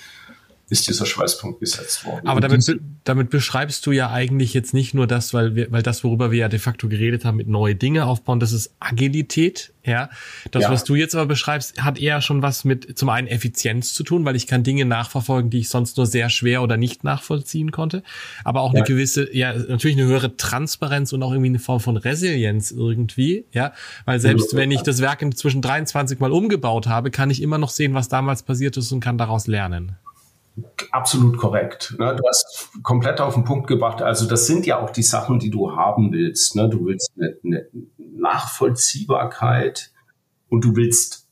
ist 0.70 0.88
dieser 0.88 1.04
Schweißpunkt 1.04 1.58
gesetzt 1.58 2.04
worden. 2.04 2.26
Aber 2.28 2.40
damit, 2.40 2.80
damit 3.02 3.30
beschreibst 3.30 3.84
du 3.86 3.92
ja 3.92 4.10
eigentlich 4.10 4.54
jetzt 4.54 4.72
nicht 4.72 4.94
nur 4.94 5.08
das, 5.08 5.34
weil 5.34 5.56
wir, 5.56 5.72
weil 5.72 5.82
das, 5.82 6.04
worüber 6.04 6.30
wir 6.30 6.38
ja 6.38 6.48
de 6.48 6.60
facto 6.60 6.88
geredet 6.88 7.24
haben, 7.24 7.36
mit 7.36 7.48
neue 7.48 7.74
Dinge 7.74 8.06
aufbauen, 8.06 8.38
das 8.38 8.52
ist 8.52 8.72
Agilität, 8.78 9.72
ja. 9.84 10.10
Das, 10.52 10.64
ja. 10.64 10.70
was 10.70 10.84
du 10.84 10.94
jetzt 10.94 11.16
aber 11.16 11.26
beschreibst, 11.26 11.82
hat 11.82 11.98
eher 11.98 12.20
schon 12.20 12.42
was 12.42 12.64
mit 12.64 12.96
zum 12.96 13.08
einen 13.08 13.26
Effizienz 13.26 13.94
zu 13.94 14.04
tun, 14.04 14.24
weil 14.24 14.36
ich 14.36 14.46
kann 14.46 14.62
Dinge 14.62 14.84
nachverfolgen, 14.84 15.50
die 15.50 15.58
ich 15.58 15.68
sonst 15.68 15.96
nur 15.96 16.06
sehr 16.06 16.30
schwer 16.30 16.62
oder 16.62 16.76
nicht 16.76 17.02
nachvollziehen 17.02 17.72
konnte. 17.72 18.04
Aber 18.44 18.60
auch 18.60 18.72
ja. 18.72 18.78
eine 18.78 18.86
gewisse, 18.86 19.34
ja, 19.34 19.52
natürlich 19.52 19.96
eine 19.96 20.06
höhere 20.06 20.36
Transparenz 20.36 21.12
und 21.12 21.22
auch 21.24 21.32
irgendwie 21.32 21.48
eine 21.48 21.58
Form 21.58 21.80
von 21.80 21.96
Resilienz 21.96 22.70
irgendwie, 22.70 23.44
ja. 23.52 23.72
Weil 24.04 24.20
selbst 24.20 24.54
wenn 24.54 24.70
ich 24.70 24.82
das 24.82 25.00
Werk 25.00 25.20
inzwischen 25.20 25.62
23 25.62 26.20
Mal 26.20 26.30
umgebaut 26.30 26.86
habe, 26.86 27.10
kann 27.10 27.28
ich 27.28 27.42
immer 27.42 27.58
noch 27.58 27.70
sehen, 27.70 27.94
was 27.94 28.08
damals 28.08 28.44
passiert 28.44 28.76
ist 28.76 28.92
und 28.92 29.00
kann 29.00 29.18
daraus 29.18 29.48
lernen. 29.48 29.96
Absolut 30.90 31.36
korrekt. 31.36 31.94
Ne? 31.98 32.16
Du 32.16 32.22
hast 32.26 32.70
komplett 32.82 33.20
auf 33.20 33.34
den 33.34 33.44
Punkt 33.44 33.66
gebracht. 33.66 34.02
Also 34.02 34.26
das 34.26 34.46
sind 34.46 34.66
ja 34.66 34.80
auch 34.80 34.90
die 34.90 35.02
Sachen, 35.02 35.38
die 35.38 35.50
du 35.50 35.76
haben 35.76 36.12
willst. 36.12 36.56
Ne? 36.56 36.68
Du 36.68 36.86
willst 36.86 37.12
eine, 37.44 37.66
Nachvollziehbarkeit 37.98 39.92
und 40.48 40.64
du 40.64 40.76
willst 40.76 41.28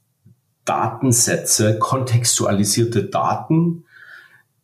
Datensätze, 0.65 1.79
kontextualisierte 1.79 3.05
Daten, 3.05 3.85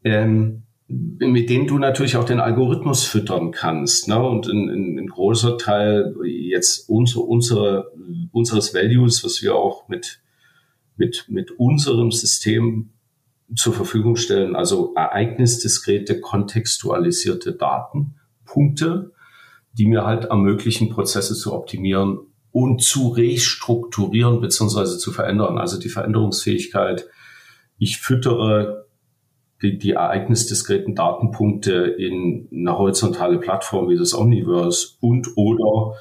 ähm, 0.05 0.63
mit 0.89 1.51
denen 1.51 1.67
du 1.67 1.79
natürlich 1.79 2.17
auch 2.17 2.25
den 2.25 2.41
Algorithmus 2.41 3.05
füttern 3.05 3.51
kannst. 3.51 4.09
Ne? 4.09 4.23
Und 4.23 4.47
ein, 4.47 5.07
großer 5.07 5.59
Teil 5.59 6.15
jetzt 6.25 6.89
unser, 6.89 7.21
unsere, 7.21 7.93
unseres 8.33 8.75
Values, 8.75 9.23
was 9.25 9.43
wir 9.43 9.55
auch 9.55 9.89
mit, 9.89 10.21
mit, 10.97 11.27
mit 11.29 11.53
unserem 11.53 12.11
System 12.11 12.94
zur 13.55 13.73
Verfügung 13.73 14.17
stellen, 14.17 14.57
also 14.57 14.93
ereignisdiskrete, 14.95 16.21
kontextualisierte 16.21 17.53
Datenpunkte, 17.53 19.13
die 19.73 19.87
mir 19.87 20.05
halt 20.05 20.27
ermöglichen, 20.27 20.89
Prozesse 20.89 21.35
zu 21.35 21.53
optimieren 21.53 22.21
und 22.53 22.83
zu 22.83 23.09
restrukturieren 23.09 24.41
bzw. 24.41 24.99
zu 24.99 25.13
verändern. 25.13 25.59
Also 25.59 25.79
die 25.79 25.89
Veränderungsfähigkeit. 25.89 27.09
Ich 27.79 27.99
füttere 27.99 28.87
die, 29.61 29.79
die 29.79 29.93
ereignisdiskreten 29.93 30.95
Datenpunkte 30.95 31.73
in 31.73 32.49
eine 32.53 32.79
horizontale 32.79 33.39
Plattform 33.39 33.89
wie 33.89 33.97
das 33.97 34.15
Omniverse 34.15 34.97
und 35.01 35.37
oder 35.37 35.97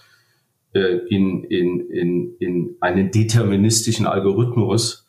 äh, 0.73 0.97
in, 1.09 1.43
in, 1.45 1.89
in, 1.89 2.35
in 2.39 2.75
einen 2.79 3.11
deterministischen 3.11 4.05
Algorithmus, 4.05 5.02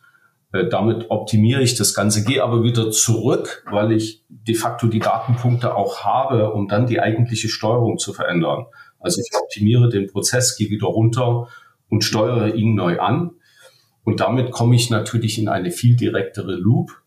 äh, 0.54 0.68
damit 0.68 1.10
optimiere 1.10 1.62
ich 1.62 1.74
das 1.74 1.94
Ganze, 1.94 2.22
gehe 2.22 2.42
aber 2.44 2.62
wieder 2.62 2.92
zurück, 2.92 3.64
weil 3.72 3.90
ich 3.90 4.24
de 4.28 4.54
facto 4.54 4.86
die 4.86 5.00
Datenpunkte 5.00 5.74
auch 5.74 6.04
habe, 6.04 6.52
um 6.52 6.68
dann 6.68 6.86
die 6.86 7.00
eigentliche 7.00 7.48
Steuerung 7.48 7.98
zu 7.98 8.12
verändern. 8.12 8.66
Also 9.00 9.20
ich 9.20 9.36
optimiere 9.36 9.88
den 9.88 10.06
Prozess, 10.06 10.56
gehe 10.56 10.70
wieder 10.70 10.86
runter 10.86 11.48
und 11.88 12.04
steuere 12.04 12.54
ihn 12.54 12.76
neu 12.76 13.00
an. 13.00 13.32
Und 14.04 14.20
damit 14.20 14.52
komme 14.52 14.76
ich 14.76 14.90
natürlich 14.90 15.40
in 15.40 15.48
eine 15.48 15.72
viel 15.72 15.96
direktere 15.96 16.54
Loop. 16.54 17.02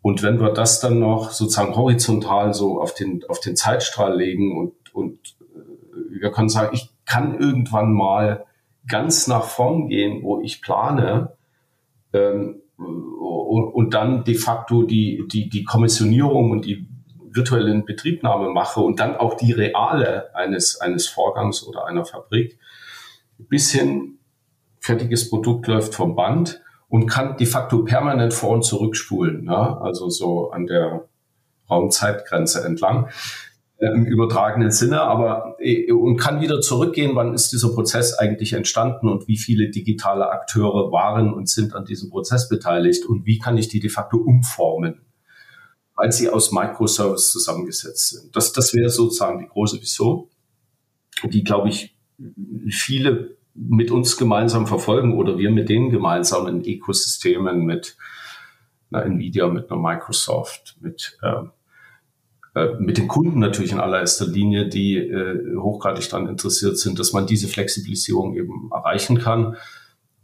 Und 0.00 0.22
wenn 0.22 0.40
wir 0.40 0.54
das 0.54 0.80
dann 0.80 0.98
noch 0.98 1.32
sozusagen 1.32 1.76
horizontal 1.76 2.54
so 2.54 2.80
auf 2.80 2.94
den, 2.94 3.24
auf 3.28 3.40
den 3.40 3.56
Zeitstrahl 3.56 4.16
legen 4.16 4.56
und, 4.58 4.94
und 4.94 5.36
äh, 5.40 6.20
wir 6.20 6.30
können 6.30 6.48
sagen, 6.48 6.74
ich 6.74 6.88
kann 7.04 7.38
irgendwann 7.38 7.92
mal 7.92 8.46
ganz 8.88 9.26
nach 9.26 9.44
vorn 9.44 9.88
gehen, 9.88 10.22
wo 10.22 10.40
ich 10.40 10.62
plane, 10.62 11.36
ähm, 12.14 12.62
und 12.78 13.94
dann 13.94 14.24
de 14.24 14.34
facto 14.34 14.82
die, 14.82 15.24
die, 15.30 15.48
die 15.48 15.64
Kommissionierung 15.64 16.50
und 16.50 16.64
die 16.64 16.86
virtuelle 17.30 17.82
Betriebnahme 17.82 18.50
mache 18.50 18.80
und 18.80 19.00
dann 19.00 19.16
auch 19.16 19.34
die 19.34 19.52
reale 19.52 20.34
eines, 20.34 20.80
eines 20.80 21.06
Vorgangs 21.06 21.66
oder 21.66 21.86
einer 21.86 22.04
Fabrik 22.04 22.58
bis 23.38 23.72
hin 23.72 24.18
fertiges 24.80 25.28
Produkt 25.28 25.66
läuft 25.66 25.94
vom 25.94 26.16
Band 26.16 26.62
und 26.88 27.06
kann 27.06 27.36
de 27.36 27.46
facto 27.46 27.84
permanent 27.84 28.32
vor 28.32 28.50
und 28.50 28.62
zurückspulen, 28.62 29.44
ne? 29.44 29.80
also 29.80 30.08
so 30.08 30.50
an 30.50 30.66
der 30.66 31.08
Raumzeitgrenze 31.68 32.64
entlang 32.64 33.08
im 33.78 34.06
übertragenen 34.06 34.70
Sinne, 34.70 35.02
aber 35.02 35.56
äh, 35.58 35.92
und 35.92 36.16
kann 36.16 36.40
wieder 36.40 36.60
zurückgehen, 36.60 37.14
wann 37.14 37.34
ist 37.34 37.52
dieser 37.52 37.74
Prozess 37.74 38.14
eigentlich 38.14 38.54
entstanden 38.54 39.08
und 39.08 39.28
wie 39.28 39.36
viele 39.36 39.68
digitale 39.68 40.30
Akteure 40.30 40.90
waren 40.92 41.34
und 41.34 41.48
sind 41.48 41.74
an 41.74 41.84
diesem 41.84 42.10
Prozess 42.10 42.48
beteiligt 42.48 43.04
und 43.04 43.26
wie 43.26 43.38
kann 43.38 43.58
ich 43.58 43.68
die 43.68 43.80
de 43.80 43.90
facto 43.90 44.16
umformen, 44.16 45.02
weil 45.94 46.10
sie 46.10 46.30
aus 46.30 46.52
Microservice 46.52 47.30
zusammengesetzt 47.30 48.08
sind. 48.08 48.34
Das, 48.34 48.52
das 48.52 48.72
wäre 48.72 48.88
sozusagen 48.88 49.40
die 49.40 49.48
große 49.48 49.80
Vision, 49.80 50.28
die, 51.24 51.44
glaube 51.44 51.68
ich, 51.68 51.94
viele 52.70 53.36
mit 53.54 53.90
uns 53.90 54.16
gemeinsam 54.16 54.66
verfolgen 54.66 55.18
oder 55.18 55.38
wir 55.38 55.50
mit 55.50 55.68
denen 55.68 55.90
gemeinsam 55.90 56.46
in 56.46 56.64
Ökosystemen 56.64 57.64
mit 57.64 57.96
einer 58.90 59.04
Nvidia, 59.04 59.48
mit 59.48 59.70
einer 59.70 59.80
Microsoft, 59.80 60.76
mit 60.80 61.18
äh, 61.22 61.28
äh, 61.28 61.44
mit 62.78 62.96
den 62.96 63.06
Kunden 63.06 63.38
natürlich 63.38 63.72
in 63.72 63.80
allererster 63.80 64.26
Linie, 64.26 64.68
die 64.68 64.96
äh, 64.96 65.56
hochgradig 65.56 66.08
daran 66.08 66.26
interessiert 66.26 66.78
sind, 66.78 66.98
dass 66.98 67.12
man 67.12 67.26
diese 67.26 67.48
Flexibilisierung 67.48 68.34
eben 68.34 68.70
erreichen 68.72 69.18
kann, 69.18 69.56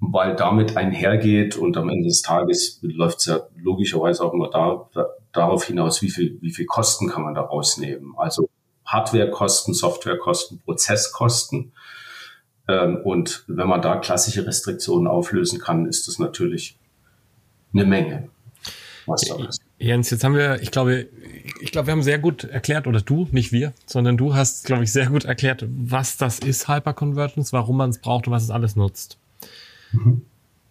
weil 0.01 0.35
damit 0.35 0.77
einhergeht 0.77 1.57
und 1.57 1.77
am 1.77 1.91
Ende 1.91 2.09
des 2.09 2.23
Tages 2.23 2.79
läuft 2.83 3.19
es 3.19 3.27
ja 3.27 3.41
logischerweise 3.57 4.25
auch 4.25 4.33
immer 4.33 4.51
da, 4.51 4.89
da, 4.95 5.07
darauf 5.33 5.65
hinaus, 5.65 6.01
wie 6.01 6.11
viel, 6.11 6.39
wie 6.41 6.53
viel 6.53 6.67
Kosten 6.67 7.09
kann 7.09 7.23
man 7.23 7.35
da 7.35 7.43
rausnehmen. 7.43 8.15
Also 8.17 8.49
Hardwarekosten, 8.87 9.75
Softwarekosten, 9.75 10.61
Prozesskosten. 10.61 11.73
Ähm, 12.69 12.99
und 13.05 13.45
wenn 13.47 13.69
man 13.69 13.83
da 13.83 13.97
klassische 13.97 14.47
Restriktionen 14.47 15.07
auflösen 15.07 15.61
kann, 15.61 15.87
ist 15.87 16.09
das 16.09 16.19
natürlich 16.19 16.79
eine 17.73 17.85
Menge. 17.85 18.29
Was 19.07 19.23
da 19.23 19.37
ist. 19.47 19.62
Jens, 19.83 20.11
jetzt 20.11 20.23
haben 20.23 20.37
wir, 20.37 20.63
ich 20.63 20.71
glaube, 20.71 21.09
ich 21.61 21.73
glaube, 21.73 21.89
wir 21.89 21.93
haben 21.93 22.05
sehr 22.05 22.21
gut 22.21 22.45
erklärt, 22.45 22.87
oder 22.87 23.01
du, 23.01 23.27
nicht 23.33 23.51
wir, 23.51 23.73
sondern 23.85 24.17
du 24.17 24.33
hast, 24.33 24.65
glaube 24.65 24.85
ich, 24.85 24.93
sehr 24.93 25.07
gut 25.07 25.25
erklärt, 25.25 25.67
was 25.69 26.17
das 26.17 26.39
ist, 26.39 26.69
Hyperconvergence, 26.69 27.53
warum 27.53 27.79
man 27.79 27.91
es 27.91 27.99
braucht 27.99 28.29
und 28.29 28.33
was 28.33 28.45
es 28.45 28.51
alles 28.51 28.77
nutzt. 28.77 29.19
Mhm. 29.91 30.23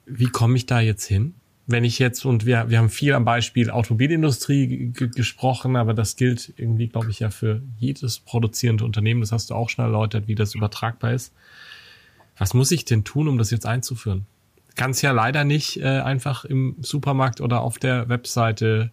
Wie 0.06 0.28
komme 0.28 0.56
ich 0.56 0.66
da 0.66 0.80
jetzt 0.80 1.06
hin? 1.06 1.34
Wenn 1.68 1.84
ich 1.84 2.00
jetzt, 2.00 2.24
und 2.24 2.46
wir, 2.46 2.70
wir 2.70 2.78
haben 2.78 2.90
viel 2.90 3.14
am 3.14 3.26
Beispiel 3.26 3.70
Automobilindustrie 3.70 4.94
gesprochen, 4.94 5.76
aber 5.76 5.94
das 5.94 6.16
gilt 6.16 6.54
irgendwie, 6.56 6.88
glaube 6.88 7.12
ich, 7.12 7.20
ja 7.20 7.32
für 7.32 7.62
jedes 7.80 8.20
produzierende 8.20 8.86
Unternehmen. 8.86 9.20
Das 9.20 9.34
hast 9.34 9.50
du 9.50 9.56
auch 9.56 9.68
schon 9.68 9.84
erläutert, 9.84 10.30
wie 10.30 10.36
das 10.36 10.56
übertragbar 10.56 11.14
ist. 11.14 11.34
Was 12.38 12.54
muss 12.54 12.72
ich 12.72 12.86
denn 12.86 13.04
tun, 13.04 13.28
um 13.28 13.38
das 13.38 13.52
jetzt 13.52 13.66
einzuführen? 13.66 14.26
Kann 14.76 14.92
es 14.92 15.02
ja 15.02 15.12
leider 15.12 15.44
nicht 15.44 15.82
äh, 15.82 16.00
einfach 16.00 16.46
im 16.46 16.78
Supermarkt 16.80 17.42
oder 17.42 17.60
auf 17.60 17.78
der 17.78 18.08
Webseite 18.08 18.92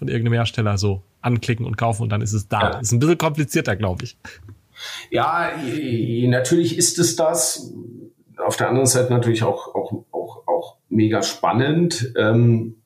von 0.00 0.08
irgendeinem 0.08 0.32
Hersteller 0.32 0.78
so 0.78 1.02
anklicken 1.20 1.66
und 1.66 1.76
kaufen 1.76 2.04
und 2.04 2.08
dann 2.08 2.22
ist 2.22 2.32
es 2.32 2.48
da. 2.48 2.60
Ja. 2.60 2.78
Ist 2.78 2.90
ein 2.90 3.00
bisschen 3.00 3.18
komplizierter, 3.18 3.76
glaube 3.76 4.04
ich. 4.04 4.16
Ja, 5.10 5.50
natürlich 6.26 6.78
ist 6.78 6.98
es 6.98 7.16
das. 7.16 7.70
Auf 8.38 8.56
der 8.56 8.70
anderen 8.70 8.86
Seite 8.86 9.12
natürlich 9.12 9.42
auch, 9.42 9.74
auch, 9.74 9.92
auch, 10.10 10.48
auch 10.48 10.76
mega 10.88 11.22
spannend. 11.22 12.14
Ähm, 12.16 12.76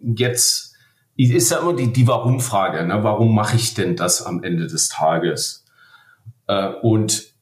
jetzt 0.00 0.74
ist 1.14 1.50
ja 1.50 1.58
immer 1.58 1.76
die, 1.76 1.92
die 1.92 2.08
Warum-Frage. 2.08 2.86
Ne? 2.86 3.04
Warum 3.04 3.34
mache 3.34 3.56
ich 3.56 3.74
denn 3.74 3.94
das 3.94 4.22
am 4.22 4.42
Ende 4.42 4.66
des 4.66 4.88
Tages? 4.88 5.66
Äh, 6.46 6.68
und 6.80 7.34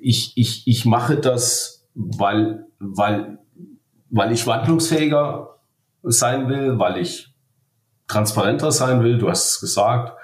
ich, 0.00 0.32
ich, 0.36 0.66
ich 0.66 0.86
mache 0.86 1.18
das, 1.18 1.86
weil, 1.94 2.64
weil, 2.78 3.40
weil 4.08 4.32
ich 4.32 4.46
wandlungsfähiger 4.46 5.58
sein 6.02 6.48
will, 6.48 6.78
weil 6.78 6.96
ich 6.96 7.27
transparenter 8.08 8.72
sein 8.72 9.02
will, 9.02 9.18
du 9.18 9.28
hast 9.28 9.50
es 9.50 9.60
gesagt, 9.60 10.16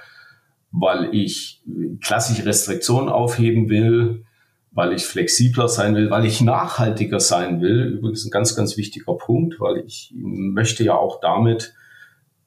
weil 0.72 1.14
ich 1.14 1.62
klassische 2.00 2.44
Restriktionen 2.44 3.08
aufheben 3.08 3.68
will, 3.68 4.24
weil 4.72 4.92
ich 4.92 5.04
flexibler 5.04 5.68
sein 5.68 5.94
will, 5.94 6.10
weil 6.10 6.26
ich 6.26 6.40
nachhaltiger 6.40 7.20
sein 7.20 7.60
will. 7.60 7.84
Übrigens 7.98 8.24
ein 8.24 8.30
ganz, 8.30 8.56
ganz 8.56 8.76
wichtiger 8.76 9.14
Punkt, 9.14 9.60
weil 9.60 9.84
ich 9.86 10.12
möchte 10.16 10.82
ja 10.82 10.94
auch 10.96 11.20
damit 11.20 11.74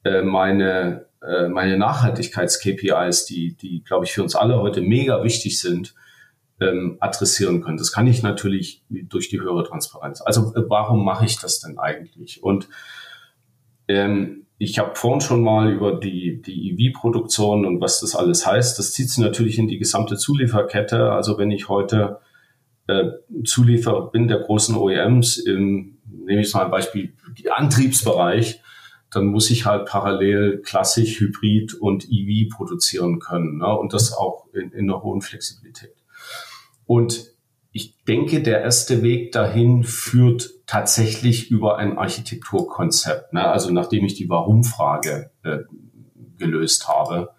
äh, 0.04 0.20
meine, 0.20 1.06
äh, 1.22 1.48
meine 1.48 1.78
Nachhaltigkeits-KPIs, 1.78 3.24
die, 3.24 3.54
die, 3.54 3.82
glaube 3.82 4.04
ich, 4.04 4.12
für 4.12 4.22
uns 4.22 4.36
alle 4.36 4.60
heute 4.60 4.82
mega 4.82 5.24
wichtig 5.24 5.58
sind, 5.58 5.94
ähm, 6.60 6.98
adressieren 7.00 7.62
können. 7.62 7.78
Das 7.78 7.92
kann 7.92 8.06
ich 8.06 8.22
natürlich 8.22 8.82
durch 8.90 9.30
die 9.30 9.40
höhere 9.40 9.64
Transparenz. 9.64 10.20
Also 10.20 10.54
äh, 10.54 10.68
warum 10.68 11.04
mache 11.04 11.24
ich 11.24 11.38
das 11.38 11.60
denn 11.60 11.78
eigentlich? 11.78 12.42
Und 12.42 12.68
ähm, 13.86 14.47
ich 14.58 14.78
habe 14.80 14.96
vorhin 14.96 15.20
schon 15.20 15.42
mal 15.42 15.72
über 15.72 15.92
die, 15.92 16.42
die 16.42 16.70
EV-Produktion 16.72 17.64
und 17.64 17.80
was 17.80 18.00
das 18.00 18.16
alles 18.16 18.44
heißt. 18.44 18.78
Das 18.78 18.92
zieht 18.92 19.08
sich 19.08 19.18
natürlich 19.18 19.58
in 19.58 19.68
die 19.68 19.78
gesamte 19.78 20.16
Zulieferkette. 20.16 21.12
Also 21.12 21.38
wenn 21.38 21.52
ich 21.52 21.68
heute 21.68 22.18
äh, 22.88 23.04
Zulieferer 23.44 24.10
bin 24.10 24.26
der 24.26 24.40
großen 24.40 24.74
OEMs 24.74 25.38
im, 25.38 25.98
nehme 26.04 26.40
ich 26.40 26.52
mal 26.54 26.64
ein 26.64 26.72
Beispiel, 26.72 27.14
Antriebsbereich, 27.48 28.60
dann 29.12 29.26
muss 29.26 29.50
ich 29.50 29.64
halt 29.64 29.86
parallel 29.86 30.60
klassisch 30.62 31.20
Hybrid 31.20 31.74
und 31.74 32.08
EV 32.10 32.50
produzieren 32.50 33.20
können. 33.20 33.58
Ne? 33.58 33.78
Und 33.78 33.92
das 33.92 34.12
auch 34.12 34.46
in, 34.52 34.72
in 34.72 34.90
einer 34.90 35.02
hohen 35.02 35.20
Flexibilität. 35.20 35.94
Und 36.84 37.32
ich 37.72 38.02
denke, 38.04 38.42
der 38.42 38.62
erste 38.62 39.02
Weg 39.02 39.32
dahin 39.32 39.84
führt 39.84 40.50
tatsächlich 40.66 41.50
über 41.50 41.78
ein 41.78 41.98
Architekturkonzept. 41.98 43.32
Ne? 43.32 43.46
Also 43.46 43.70
nachdem 43.70 44.04
ich 44.04 44.14
die 44.14 44.28
Warum-Frage 44.28 45.30
äh, 45.42 45.58
gelöst 46.38 46.88
habe, 46.88 47.30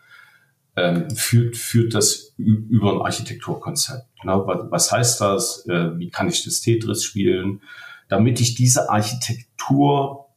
ähm, 0.76 1.10
führt, 1.10 1.58
führt 1.58 1.94
das 1.94 2.34
über 2.38 2.94
ein 2.94 3.02
Architekturkonzept. 3.02 4.24
Ne? 4.24 4.42
Was, 4.46 4.72
was 4.72 4.92
heißt 4.92 5.22
das? 5.22 5.66
Äh, 5.68 5.98
wie 5.98 6.10
kann 6.10 6.30
ich 6.30 6.44
das 6.44 6.62
Tetris 6.62 7.04
spielen? 7.04 7.62
Damit 8.08 8.40
ich 8.40 8.56
diese 8.56 8.90
Architektur 8.90 10.30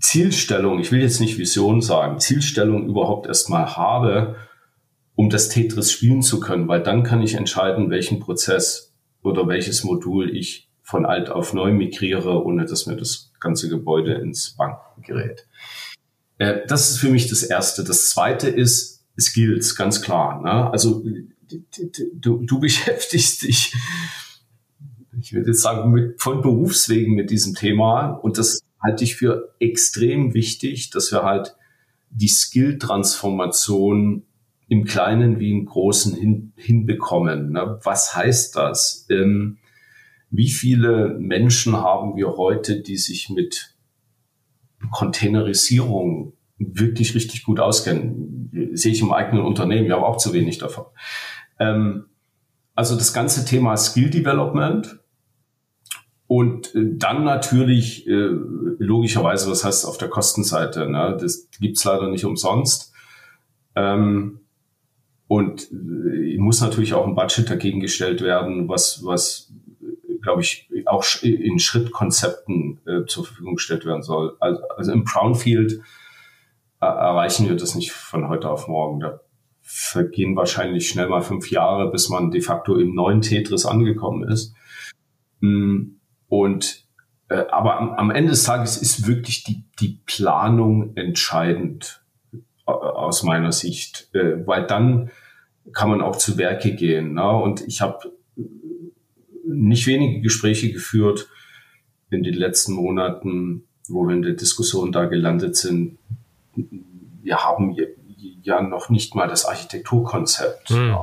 Zielstellung, 0.00 0.80
ich 0.80 0.90
will 0.90 1.00
jetzt 1.00 1.20
nicht 1.20 1.38
Vision 1.38 1.80
sagen, 1.80 2.18
Zielstellung 2.18 2.88
überhaupt 2.88 3.26
erstmal 3.26 3.76
habe, 3.76 4.36
um 5.16 5.30
das 5.30 5.48
Tetris 5.48 5.90
spielen 5.90 6.22
zu 6.22 6.38
können, 6.38 6.68
weil 6.68 6.82
dann 6.82 7.02
kann 7.02 7.22
ich 7.22 7.34
entscheiden, 7.34 7.90
welchen 7.90 8.20
Prozess 8.20 8.94
oder 9.22 9.48
welches 9.48 9.82
Modul 9.82 10.34
ich 10.36 10.70
von 10.82 11.04
alt 11.04 11.30
auf 11.30 11.52
neu 11.52 11.72
migriere, 11.72 12.44
ohne 12.44 12.66
dass 12.66 12.86
mir 12.86 12.96
das 12.96 13.32
ganze 13.40 13.68
Gebäude 13.68 14.14
ins 14.14 14.54
Banken 14.56 15.02
gerät. 15.02 15.48
Äh, 16.38 16.60
das 16.68 16.90
ist 16.90 16.98
für 16.98 17.08
mich 17.08 17.28
das 17.28 17.42
Erste. 17.42 17.82
Das 17.82 18.10
Zweite 18.10 18.48
ist 18.48 19.04
Skills, 19.18 19.74
ganz 19.74 20.02
klar. 20.02 20.42
Ne? 20.42 20.70
Also 20.70 21.02
du, 22.12 22.42
du 22.44 22.60
beschäftigst 22.60 23.42
dich, 23.42 23.74
ich 25.18 25.32
würde 25.32 25.48
jetzt 25.48 25.62
sagen, 25.62 25.90
mit, 25.90 26.20
von 26.20 26.42
Berufswegen 26.42 27.14
mit 27.14 27.30
diesem 27.30 27.54
Thema 27.54 28.10
und 28.10 28.38
das 28.38 28.60
halte 28.82 29.02
ich 29.02 29.16
für 29.16 29.54
extrem 29.58 30.34
wichtig, 30.34 30.90
dass 30.90 31.10
wir 31.10 31.22
halt 31.22 31.56
die 32.10 32.28
Skill-Transformation 32.28 34.24
im 34.68 34.84
Kleinen 34.84 35.38
wie 35.38 35.50
im 35.50 35.66
Großen 35.66 36.14
hin, 36.14 36.52
hinbekommen. 36.56 37.52
Ne? 37.52 37.78
Was 37.82 38.16
heißt 38.16 38.56
das? 38.56 39.06
Ähm, 39.10 39.58
wie 40.30 40.50
viele 40.50 41.16
Menschen 41.18 41.76
haben 41.76 42.16
wir 42.16 42.36
heute, 42.36 42.80
die 42.80 42.96
sich 42.96 43.30
mit 43.30 43.74
Containerisierung 44.90 46.32
wirklich 46.58 47.14
richtig 47.14 47.44
gut 47.44 47.60
auskennen? 47.60 48.70
Sehe 48.72 48.92
ich 48.92 49.00
im 49.00 49.12
eigenen 49.12 49.44
Unternehmen, 49.44 49.86
wir 49.86 49.96
haben 49.96 50.04
auch 50.04 50.16
zu 50.16 50.32
wenig 50.32 50.58
davon. 50.58 50.86
Ähm, 51.60 52.06
also 52.74 52.96
das 52.96 53.12
ganze 53.12 53.44
Thema 53.44 53.76
Skill 53.76 54.10
Development 54.10 54.98
und 56.26 56.74
äh, 56.74 56.96
dann 56.96 57.24
natürlich 57.24 58.06
äh, 58.06 58.10
logischerweise, 58.10 59.50
was 59.50 59.64
heißt 59.64 59.86
auf 59.86 59.96
der 59.96 60.08
Kostenseite? 60.08 60.90
Ne? 60.90 61.16
Das 61.20 61.48
gibt's 61.60 61.84
leider 61.84 62.08
nicht 62.08 62.24
umsonst. 62.24 62.92
Ähm, 63.76 64.40
und 65.28 65.70
äh, 65.72 66.36
muss 66.46 66.60
natürlich 66.60 66.94
auch 66.94 67.06
ein 67.06 67.14
Budget 67.14 67.50
dagegen 67.50 67.80
gestellt 67.80 68.22
werden, 68.22 68.68
was, 68.68 69.04
was 69.04 69.52
glaube 70.22 70.42
ich, 70.42 70.68
auch 70.86 71.04
in 71.22 71.58
Schrittkonzepten 71.58 72.80
äh, 72.86 73.06
zur 73.06 73.24
Verfügung 73.24 73.54
gestellt 73.54 73.84
werden 73.84 74.02
soll. 74.02 74.36
Also, 74.40 74.62
also 74.76 74.92
im 74.92 75.04
Brownfield 75.04 75.80
äh, 76.80 76.86
erreichen 76.86 77.48
wir 77.48 77.56
das 77.56 77.74
nicht 77.74 77.92
von 77.92 78.28
heute 78.28 78.50
auf 78.50 78.66
morgen. 78.66 79.00
Da 79.00 79.20
vergehen 79.62 80.36
wahrscheinlich 80.36 80.88
schnell 80.88 81.08
mal 81.08 81.22
fünf 81.22 81.50
Jahre, 81.50 81.90
bis 81.90 82.08
man 82.08 82.30
de 82.30 82.40
facto 82.40 82.76
im 82.76 82.94
neuen 82.94 83.20
Tetris 83.20 83.66
angekommen 83.66 84.28
ist. 84.28 84.54
Mm, 85.40 85.96
und 86.28 86.86
äh, 87.28 87.44
aber 87.50 87.78
am, 87.78 87.90
am 87.92 88.10
Ende 88.10 88.30
des 88.30 88.44
Tages 88.44 88.76
ist 88.76 89.06
wirklich 89.06 89.44
die, 89.44 89.64
die 89.80 90.00
Planung 90.06 90.96
entscheidend 90.96 92.04
aus 92.66 93.22
meiner 93.22 93.52
Sicht, 93.52 94.08
äh, 94.12 94.46
weil 94.46 94.66
dann 94.66 95.10
kann 95.72 95.88
man 95.88 96.00
auch 96.00 96.16
zu 96.16 96.36
Werke 96.38 96.74
gehen. 96.74 97.14
Ne? 97.14 97.28
Und 97.28 97.66
ich 97.66 97.80
habe 97.80 98.12
nicht 99.44 99.86
wenige 99.86 100.20
Gespräche 100.20 100.72
geführt 100.72 101.28
in 102.10 102.22
den 102.22 102.34
letzten 102.34 102.72
Monaten, 102.72 103.64
wo 103.88 104.04
wir 104.06 104.14
in 104.14 104.22
der 104.22 104.34
Diskussion 104.34 104.92
da 104.92 105.06
gelandet 105.06 105.56
sind. 105.56 105.98
Wir 107.22 107.38
haben 107.38 107.76
ja 108.42 108.62
noch 108.62 108.90
nicht 108.90 109.14
mal 109.14 109.28
das 109.28 109.44
Architekturkonzept. 109.44 110.70
Hm. 110.70 110.96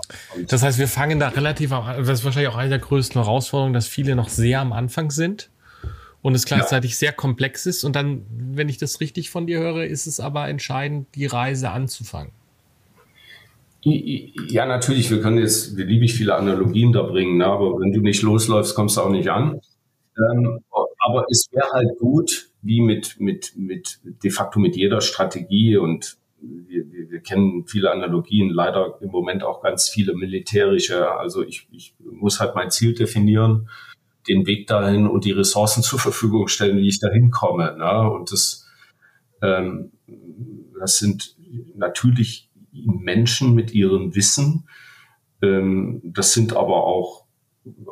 Das 0.47 0.63
heißt, 0.63 0.80
wir 0.80 0.88
fangen 0.88 1.19
da 1.19 1.30
relativ 1.30 1.71
das 1.71 2.19
ist 2.19 2.26
wahrscheinlich 2.26 2.52
auch 2.52 2.58
eine 2.58 2.69
der 2.69 2.80
größten 2.80 3.21
Herausforderungen, 3.21 3.73
dass 3.73 3.88
viele 3.88 4.15
noch 4.15 4.30
sehr 4.30 4.62
am 4.62 4.73
Anfang 4.73 5.12
sind 5.12 5.49
und 6.23 6.36
es 6.36 6.45
gleichzeitig 6.45 6.91
ja. 6.91 6.97
sehr 6.97 7.12
komplex 7.12 7.67
ist. 7.67 7.83
Und 7.83 7.95
dann, 7.95 8.25
wenn 8.31 8.69
ich 8.69 8.77
das 8.77 9.01
richtig 9.01 9.29
von 9.29 9.45
dir 9.45 9.59
höre, 9.59 9.86
ist 9.86 10.07
es 10.07 10.19
aber 10.19 10.47
entscheidend, 10.47 11.07
die 11.15 11.27
Reise 11.27 11.69
anzufangen. 11.69 12.31
Ja, 13.83 14.65
natürlich, 14.65 15.12
wir 15.12 15.21
können 15.21 15.38
jetzt 15.38 15.75
beliebig 15.75 16.13
viele 16.13 16.36
Analogien 16.36 16.93
da 16.93 17.01
bringen, 17.03 17.38
ne? 17.38 17.45
aber 17.45 17.77
wenn 17.79 17.91
du 17.91 17.99
nicht 17.99 18.21
losläufst, 18.21 18.73
kommst 18.73 18.95
du 18.95 19.01
auch 19.01 19.09
nicht 19.09 19.27
an. 19.27 19.59
Ähm, 20.17 20.59
aber 21.05 21.25
es 21.29 21.49
wäre 21.51 21.69
halt 21.73 21.99
gut, 21.99 22.47
wie 22.62 22.79
mit, 22.79 23.19
mit, 23.19 23.51
mit 23.57 23.99
de 24.23 24.31
facto 24.31 24.59
mit 24.62 24.77
jeder 24.77 25.01
Strategie 25.01 25.75
und 25.75 26.15
wir, 26.39 26.89
wir, 26.89 27.12
wir 27.12 27.19
kennen 27.19 27.65
viele 27.67 27.91
Analogien, 27.91 28.49
leider 28.49 28.97
im 29.01 29.09
Moment 29.09 29.43
auch 29.43 29.62
ganz 29.62 29.89
viele 29.89 30.13
militärische. 30.13 31.12
Also 31.12 31.43
ich, 31.43 31.67
ich 31.73 31.93
muss 31.99 32.39
halt 32.39 32.55
mein 32.55 32.71
Ziel 32.71 32.93
definieren 32.93 33.67
den 34.27 34.45
Weg 34.45 34.67
dahin 34.67 35.07
und 35.07 35.25
die 35.25 35.31
Ressourcen 35.31 35.83
zur 35.83 35.99
Verfügung 35.99 36.47
stellen, 36.47 36.77
wie 36.77 36.88
ich 36.88 36.99
dahin 36.99 37.31
komme. 37.31 37.75
Ne? 37.77 38.09
Und 38.09 38.31
das, 38.31 38.67
ähm, 39.41 39.91
das 40.79 40.97
sind 40.97 41.36
natürlich 41.75 42.49
Menschen 42.71 43.53
mit 43.53 43.73
ihrem 43.73 44.15
Wissen. 44.15 44.67
Ähm, 45.41 46.01
das 46.03 46.33
sind 46.33 46.55
aber 46.55 46.86
auch 46.86 47.25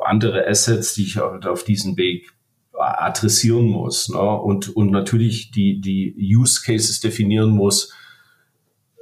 andere 0.04 0.46
Assets, 0.46 0.94
die 0.94 1.04
ich 1.04 1.20
auf 1.20 1.64
diesem 1.64 1.96
Weg 1.96 2.30
adressieren 2.78 3.66
muss. 3.66 4.08
Ne? 4.08 4.18
Und, 4.18 4.74
und 4.74 4.90
natürlich 4.90 5.50
die, 5.50 5.80
die 5.80 6.14
Use 6.36 6.62
Cases 6.64 7.00
definieren 7.00 7.50
muss. 7.50 7.92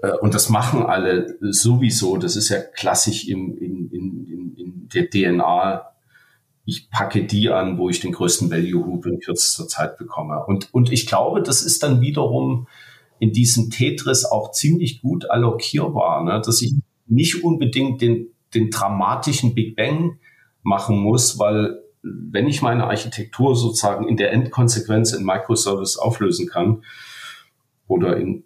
Äh, 0.02 0.12
und 0.20 0.34
das 0.34 0.48
machen 0.48 0.82
alle 0.82 1.38
sowieso. 1.40 2.16
Das 2.16 2.36
ist 2.36 2.48
ja 2.48 2.60
klassisch 2.60 3.28
im, 3.28 3.56
in, 3.56 3.90
in, 3.90 4.56
in 4.56 4.88
der 4.88 5.08
DNA 5.08 5.89
ich 6.70 6.88
packe 6.88 7.24
die 7.24 7.50
an, 7.50 7.78
wo 7.78 7.88
ich 7.88 7.98
den 7.98 8.12
größten 8.12 8.48
Value 8.48 8.86
Hoop 8.86 9.04
in 9.04 9.18
kürzester 9.18 9.66
Zeit 9.66 9.98
bekomme. 9.98 10.44
Und, 10.46 10.72
und 10.72 10.92
ich 10.92 11.06
glaube, 11.06 11.42
das 11.42 11.62
ist 11.62 11.82
dann 11.82 12.00
wiederum 12.00 12.68
in 13.18 13.32
diesem 13.32 13.70
Tetris 13.70 14.24
auch 14.24 14.52
ziemlich 14.52 15.02
gut 15.02 15.28
allokierbar, 15.28 16.22
ne? 16.22 16.40
dass 16.44 16.62
ich 16.62 16.74
nicht 17.06 17.42
unbedingt 17.42 18.00
den, 18.00 18.28
den 18.54 18.70
dramatischen 18.70 19.52
Big 19.52 19.74
Bang 19.74 20.20
machen 20.62 20.96
muss, 21.00 21.40
weil 21.40 21.80
wenn 22.02 22.46
ich 22.46 22.62
meine 22.62 22.84
Architektur 22.84 23.56
sozusagen 23.56 24.08
in 24.08 24.16
der 24.16 24.32
Endkonsequenz 24.32 25.12
in 25.12 25.24
Microservice 25.24 25.96
auflösen 25.96 26.48
kann 26.48 26.84
oder 27.88 28.16
in 28.16 28.44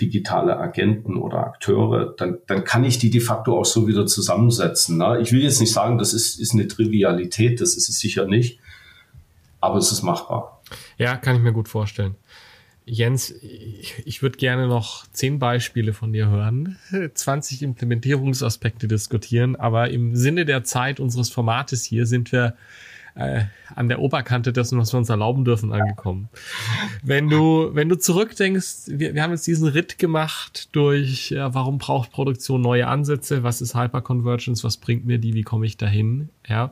digitale 0.00 0.56
Agenten 0.56 1.16
oder 1.16 1.46
Akteure, 1.46 2.14
dann, 2.16 2.38
dann 2.46 2.64
kann 2.64 2.84
ich 2.84 2.98
die 2.98 3.10
de 3.10 3.20
facto 3.20 3.58
auch 3.58 3.64
so 3.64 3.86
wieder 3.86 4.06
zusammensetzen. 4.06 4.98
Ne? 4.98 5.20
Ich 5.20 5.32
will 5.32 5.42
jetzt 5.42 5.60
nicht 5.60 5.72
sagen, 5.72 5.98
das 5.98 6.14
ist, 6.14 6.40
ist 6.40 6.54
eine 6.54 6.66
Trivialität, 6.66 7.60
das 7.60 7.76
ist 7.76 7.88
es 7.88 7.98
sicher 7.98 8.26
nicht, 8.26 8.58
aber 9.60 9.78
es 9.78 9.92
ist 9.92 10.02
machbar. 10.02 10.62
Ja, 10.96 11.16
kann 11.16 11.36
ich 11.36 11.42
mir 11.42 11.52
gut 11.52 11.68
vorstellen. 11.68 12.16
Jens, 12.84 13.30
ich, 13.30 14.02
ich 14.04 14.22
würde 14.22 14.38
gerne 14.38 14.66
noch 14.66 15.06
zehn 15.12 15.38
Beispiele 15.38 15.92
von 15.92 16.12
dir 16.12 16.28
hören, 16.28 16.78
20 17.14 17.62
Implementierungsaspekte 17.62 18.88
diskutieren, 18.88 19.56
aber 19.56 19.90
im 19.90 20.16
Sinne 20.16 20.44
der 20.44 20.64
Zeit 20.64 20.98
unseres 20.98 21.30
Formates 21.30 21.84
hier 21.84 22.06
sind 22.06 22.32
wir 22.32 22.56
äh, 23.14 23.44
an 23.74 23.88
der 23.88 24.00
Oberkante 24.00 24.52
dessen, 24.52 24.78
was 24.78 24.92
wir 24.92 24.98
uns 24.98 25.08
erlauben 25.08 25.44
dürfen, 25.44 25.72
angekommen. 25.72 26.28
Wenn 27.02 27.28
du, 27.28 27.70
wenn 27.74 27.88
du 27.88 27.98
zurückdenkst, 27.98 28.88
wir, 28.88 29.14
wir 29.14 29.22
haben 29.22 29.32
jetzt 29.32 29.46
diesen 29.46 29.68
Ritt 29.68 29.98
gemacht 29.98 30.68
durch, 30.72 31.30
ja, 31.30 31.54
warum 31.54 31.78
braucht 31.78 32.10
Produktion 32.10 32.60
neue 32.60 32.86
Ansätze, 32.86 33.42
was 33.42 33.60
ist 33.60 33.74
Hyperconvergence, 33.74 34.64
was 34.64 34.76
bringt 34.76 35.04
mir 35.04 35.18
die, 35.18 35.34
wie 35.34 35.42
komme 35.42 35.66
ich 35.66 35.76
dahin, 35.76 36.30
ja. 36.48 36.70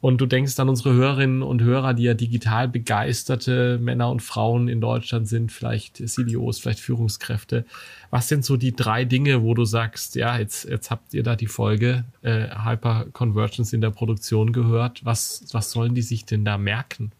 Und 0.00 0.20
du 0.20 0.26
denkst 0.26 0.58
an 0.60 0.68
unsere 0.68 0.94
Hörerinnen 0.94 1.42
und 1.42 1.60
Hörer, 1.60 1.92
die 1.92 2.04
ja 2.04 2.14
digital 2.14 2.68
begeisterte 2.68 3.78
Männer 3.78 4.10
und 4.10 4.22
Frauen 4.22 4.68
in 4.68 4.80
Deutschland 4.80 5.26
sind, 5.28 5.50
vielleicht 5.50 5.96
CDOs, 5.96 6.60
vielleicht 6.60 6.78
Führungskräfte. 6.78 7.64
Was 8.10 8.28
sind 8.28 8.44
so 8.44 8.56
die 8.56 8.76
drei 8.76 9.04
Dinge, 9.04 9.42
wo 9.42 9.54
du 9.54 9.64
sagst, 9.64 10.14
ja, 10.14 10.38
jetzt, 10.38 10.68
jetzt 10.68 10.92
habt 10.92 11.14
ihr 11.14 11.24
da 11.24 11.34
die 11.34 11.48
Folge 11.48 12.04
äh, 12.22 12.46
Hyperconvergence 12.64 13.72
in 13.72 13.80
der 13.80 13.90
Produktion 13.90 14.52
gehört. 14.52 15.04
Was, 15.04 15.44
was 15.50 15.72
sollen 15.72 15.96
die 15.96 16.02
sich 16.02 16.24
denn 16.24 16.44
da 16.44 16.58
merken? 16.58 17.10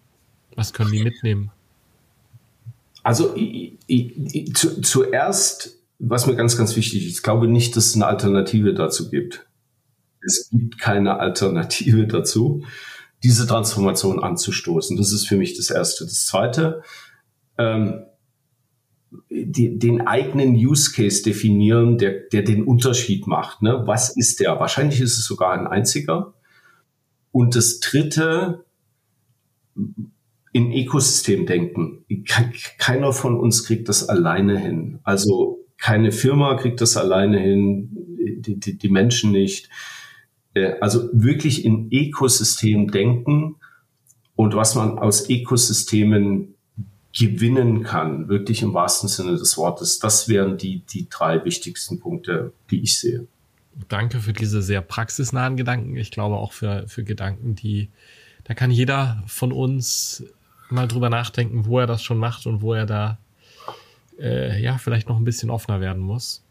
Was 0.54 0.72
können 0.72 0.92
die 0.92 1.02
mitnehmen? 1.02 1.50
Also 3.02 3.34
ich, 3.34 3.72
ich, 3.88 4.54
zu, 4.54 4.80
zuerst, 4.82 5.78
was 5.98 6.28
mir 6.28 6.36
ganz, 6.36 6.56
ganz 6.56 6.76
wichtig 6.76 7.06
ist, 7.06 7.16
ich 7.16 7.22
glaube 7.24 7.48
nicht, 7.48 7.76
dass 7.76 7.86
es 7.86 7.94
eine 7.96 8.06
Alternative 8.06 8.72
dazu 8.72 9.10
gibt. 9.10 9.47
Es 10.24 10.50
gibt 10.50 10.78
keine 10.78 11.18
Alternative 11.18 12.06
dazu, 12.06 12.64
diese 13.22 13.46
Transformation 13.46 14.22
anzustoßen. 14.22 14.96
Das 14.96 15.12
ist 15.12 15.26
für 15.26 15.36
mich 15.36 15.56
das 15.56 15.70
Erste. 15.70 16.04
Das 16.04 16.26
Zweite, 16.26 16.82
ähm, 17.56 18.04
die, 19.30 19.78
den 19.78 20.06
eigenen 20.06 20.54
Use 20.54 20.92
Case 20.92 21.22
definieren, 21.22 21.98
der, 21.98 22.28
der 22.32 22.42
den 22.42 22.64
Unterschied 22.64 23.26
macht. 23.26 23.62
Ne? 23.62 23.82
Was 23.86 24.16
ist 24.16 24.40
der? 24.40 24.60
Wahrscheinlich 24.60 25.00
ist 25.00 25.18
es 25.18 25.24
sogar 25.24 25.52
ein 25.52 25.66
einziger. 25.66 26.34
Und 27.32 27.56
das 27.56 27.80
Dritte, 27.80 28.64
in 30.52 30.72
Ökosystem 30.72 31.46
denken. 31.46 32.04
Keiner 32.78 33.12
von 33.12 33.38
uns 33.38 33.64
kriegt 33.64 33.88
das 33.88 34.08
alleine 34.08 34.58
hin. 34.58 34.98
Also 35.04 35.64
keine 35.76 36.10
Firma 36.10 36.56
kriegt 36.56 36.80
das 36.80 36.96
alleine 36.96 37.38
hin, 37.38 37.90
die, 38.40 38.58
die, 38.58 38.78
die 38.78 38.88
Menschen 38.88 39.30
nicht. 39.30 39.68
Äh, 40.58 40.78
also 40.80 41.08
wirklich 41.12 41.64
in 41.64 41.88
Ökosystem 41.92 42.90
denken 42.90 43.56
und 44.36 44.54
was 44.54 44.74
man 44.74 44.98
aus 44.98 45.28
Ökosystemen 45.28 46.54
gewinnen 47.16 47.82
kann, 47.82 48.28
wirklich 48.28 48.62
im 48.62 48.74
wahrsten 48.74 49.08
Sinne 49.08 49.32
des 49.32 49.56
Wortes. 49.56 49.98
Das 49.98 50.28
wären 50.28 50.58
die, 50.58 50.80
die 50.80 51.08
drei 51.08 51.44
wichtigsten 51.44 51.98
Punkte, 51.98 52.52
die 52.70 52.80
ich 52.82 52.98
sehe. 52.98 53.26
Danke 53.88 54.20
für 54.20 54.32
diese 54.32 54.62
sehr 54.62 54.80
praxisnahen 54.80 55.56
Gedanken. 55.56 55.96
Ich 55.96 56.10
glaube 56.10 56.36
auch 56.36 56.52
für, 56.52 56.86
für 56.88 57.04
Gedanken, 57.04 57.54
die, 57.54 57.88
da 58.44 58.54
kann 58.54 58.70
jeder 58.70 59.22
von 59.26 59.52
uns 59.52 60.24
mal 60.68 60.86
drüber 60.86 61.10
nachdenken, 61.10 61.66
wo 61.66 61.78
er 61.78 61.86
das 61.86 62.02
schon 62.02 62.18
macht 62.18 62.46
und 62.46 62.60
wo 62.60 62.74
er 62.74 62.86
da, 62.86 63.18
äh, 64.18 64.60
ja, 64.60 64.78
vielleicht 64.78 65.08
noch 65.08 65.16
ein 65.16 65.24
bisschen 65.24 65.50
offener 65.50 65.80
werden 65.80 66.02
muss. 66.02 66.44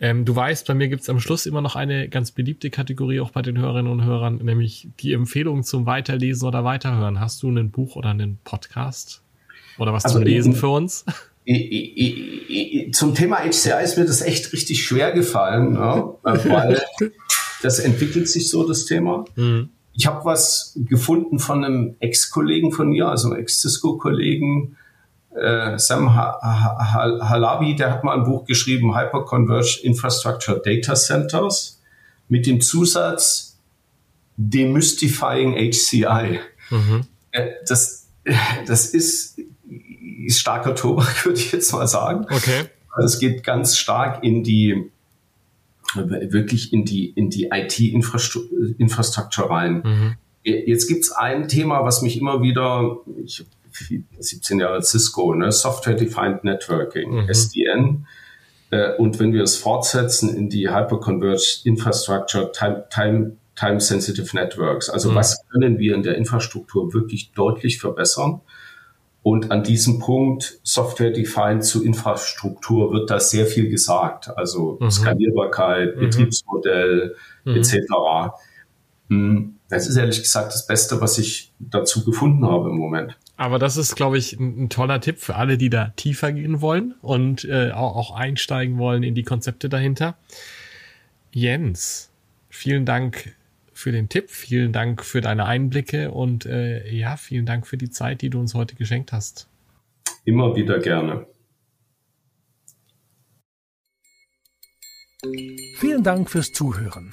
Ähm, 0.00 0.24
du 0.24 0.34
weißt, 0.34 0.66
bei 0.66 0.74
mir 0.74 0.88
gibt's 0.88 1.08
am 1.08 1.20
Schluss 1.20 1.46
immer 1.46 1.60
noch 1.60 1.76
eine 1.76 2.08
ganz 2.08 2.32
beliebte 2.32 2.70
Kategorie 2.70 3.20
auch 3.20 3.30
bei 3.30 3.42
den 3.42 3.58
Hörerinnen 3.58 3.90
und 3.90 4.04
Hörern, 4.04 4.36
nämlich 4.36 4.88
die 5.00 5.12
Empfehlung 5.12 5.62
zum 5.62 5.86
Weiterlesen 5.86 6.48
oder 6.48 6.64
Weiterhören. 6.64 7.20
Hast 7.20 7.42
du 7.42 7.50
ein 7.50 7.70
Buch 7.70 7.96
oder 7.96 8.10
einen 8.10 8.38
Podcast? 8.42 9.22
Oder 9.78 9.92
was 9.92 10.04
also 10.04 10.18
zum 10.18 10.24
Lesen 10.24 10.54
für 10.54 10.68
uns? 10.68 11.04
Zum 12.92 13.14
Thema 13.14 13.38
HCI 13.38 13.82
ist 13.82 13.98
mir 13.98 14.04
das 14.06 14.22
echt 14.22 14.52
richtig 14.52 14.82
schwer 14.84 15.12
gefallen, 15.12 15.72
ne? 15.72 16.14
weil 16.22 16.82
das 17.62 17.78
entwickelt 17.78 18.28
sich 18.28 18.48
so, 18.48 18.66
das 18.66 18.86
Thema. 18.86 19.24
Mhm. 19.36 19.68
Ich 19.92 20.06
habe 20.06 20.24
was 20.24 20.76
gefunden 20.76 21.38
von 21.38 21.64
einem 21.64 21.96
Ex-Kollegen 22.00 22.72
von 22.72 22.88
mir, 22.88 23.08
also 23.08 23.30
einem 23.30 23.40
Ex-Cisco-Kollegen, 23.40 24.76
äh, 25.34 25.78
Sam 25.78 26.14
Halabi, 26.14 27.76
der 27.76 27.90
hat 27.90 28.04
mal 28.04 28.16
ein 28.16 28.24
Buch 28.24 28.44
geschrieben, 28.44 28.96
Hyperconverged 28.96 29.84
Infrastructure 29.84 30.60
Data 30.64 30.94
Centers, 30.94 31.80
mit 32.28 32.46
dem 32.46 32.60
Zusatz 32.60 33.58
Demystifying 34.36 35.54
HCI. 35.54 36.40
Mhm. 36.70 37.06
Äh, 37.30 37.50
das, 37.66 38.08
das 38.66 38.86
ist 38.86 39.38
ist 40.26 40.40
starker 40.40 40.74
Tobak, 40.74 41.24
würde 41.26 41.38
ich 41.38 41.52
jetzt 41.52 41.72
mal 41.72 41.86
sagen. 41.86 42.26
Okay. 42.30 42.64
Also 42.92 43.14
es 43.14 43.18
geht 43.18 43.44
ganz 43.44 43.76
stark 43.76 44.24
in 44.24 44.42
die 44.44 44.90
wirklich 45.94 46.72
in 46.72 46.84
die 46.84 47.10
in 47.10 47.30
die 47.30 47.50
IT-Infrastruktur 47.52 49.50
rein. 49.50 49.82
Mhm. 49.84 50.16
Jetzt 50.42 50.88
gibt's 50.88 51.12
ein 51.12 51.46
Thema, 51.48 51.84
was 51.84 52.02
mich 52.02 52.18
immer 52.18 52.42
wieder, 52.42 52.98
ich 53.24 53.44
17 54.18 54.60
Jahre 54.60 54.82
Cisco, 54.82 55.34
ne, 55.34 55.52
Software 55.52 55.94
Defined 55.94 56.44
Networking, 56.44 57.22
mhm. 57.22 57.28
SDN. 57.28 58.06
Äh, 58.70 58.96
und 58.96 59.18
wenn 59.18 59.32
wir 59.32 59.42
es 59.42 59.56
fortsetzen 59.56 60.34
in 60.34 60.48
die 60.48 60.70
Hyperconverged 60.70 61.66
Infrastructure, 61.66 62.52
Time, 62.52 62.84
Time, 62.90 63.36
Time 63.56 63.80
Sensitive 63.80 64.34
Networks, 64.34 64.88
also 64.88 65.10
mhm. 65.10 65.16
was 65.16 65.44
können 65.50 65.78
wir 65.78 65.94
in 65.94 66.02
der 66.02 66.16
Infrastruktur 66.16 66.92
wirklich 66.92 67.32
deutlich 67.32 67.80
verbessern? 67.80 68.40
Und 69.24 69.50
an 69.50 69.62
diesem 69.62 70.00
Punkt 70.00 70.60
Software-Defined 70.64 71.64
zu 71.64 71.82
Infrastruktur 71.82 72.92
wird 72.92 73.08
da 73.10 73.18
sehr 73.18 73.46
viel 73.46 73.70
gesagt. 73.70 74.36
Also 74.36 74.76
mhm. 74.78 74.90
Skalierbarkeit, 74.90 75.96
mhm. 75.96 76.00
Betriebsmodell 76.00 77.16
mhm. 77.44 77.56
etc. 77.56 77.76
Hm, 79.08 79.54
das 79.70 79.88
ist 79.88 79.96
ehrlich 79.96 80.22
gesagt 80.22 80.52
das 80.52 80.66
Beste, 80.66 81.00
was 81.00 81.16
ich 81.16 81.54
dazu 81.58 82.04
gefunden 82.04 82.46
habe 82.46 82.68
im 82.68 82.76
Moment. 82.76 83.16
Aber 83.36 83.58
das 83.58 83.76
ist, 83.76 83.96
glaube 83.96 84.18
ich, 84.18 84.38
ein, 84.38 84.64
ein 84.64 84.68
toller 84.68 85.00
Tipp 85.00 85.18
für 85.18 85.34
alle, 85.36 85.58
die 85.58 85.70
da 85.70 85.88
tiefer 85.96 86.32
gehen 86.32 86.60
wollen 86.60 86.94
und 87.02 87.44
äh, 87.44 87.72
auch, 87.72 87.96
auch 87.96 88.10
einsteigen 88.12 88.78
wollen 88.78 89.02
in 89.02 89.14
die 89.14 89.24
Konzepte 89.24 89.68
dahinter. 89.68 90.16
Jens, 91.32 92.12
vielen 92.48 92.86
Dank 92.86 93.34
für 93.72 93.90
den 93.90 94.08
Tipp, 94.08 94.30
vielen 94.30 94.72
Dank 94.72 95.04
für 95.04 95.20
deine 95.20 95.46
Einblicke 95.46 96.12
und 96.12 96.46
äh, 96.46 96.88
ja, 96.90 97.16
vielen 97.16 97.44
Dank 97.44 97.66
für 97.66 97.76
die 97.76 97.90
Zeit, 97.90 98.22
die 98.22 98.30
du 98.30 98.38
uns 98.38 98.54
heute 98.54 98.76
geschenkt 98.76 99.12
hast. 99.12 99.48
Immer 100.24 100.54
wieder 100.54 100.78
gerne. 100.78 101.26
Vielen 105.76 106.02
Dank 106.02 106.30
fürs 106.30 106.52
Zuhören. 106.52 107.12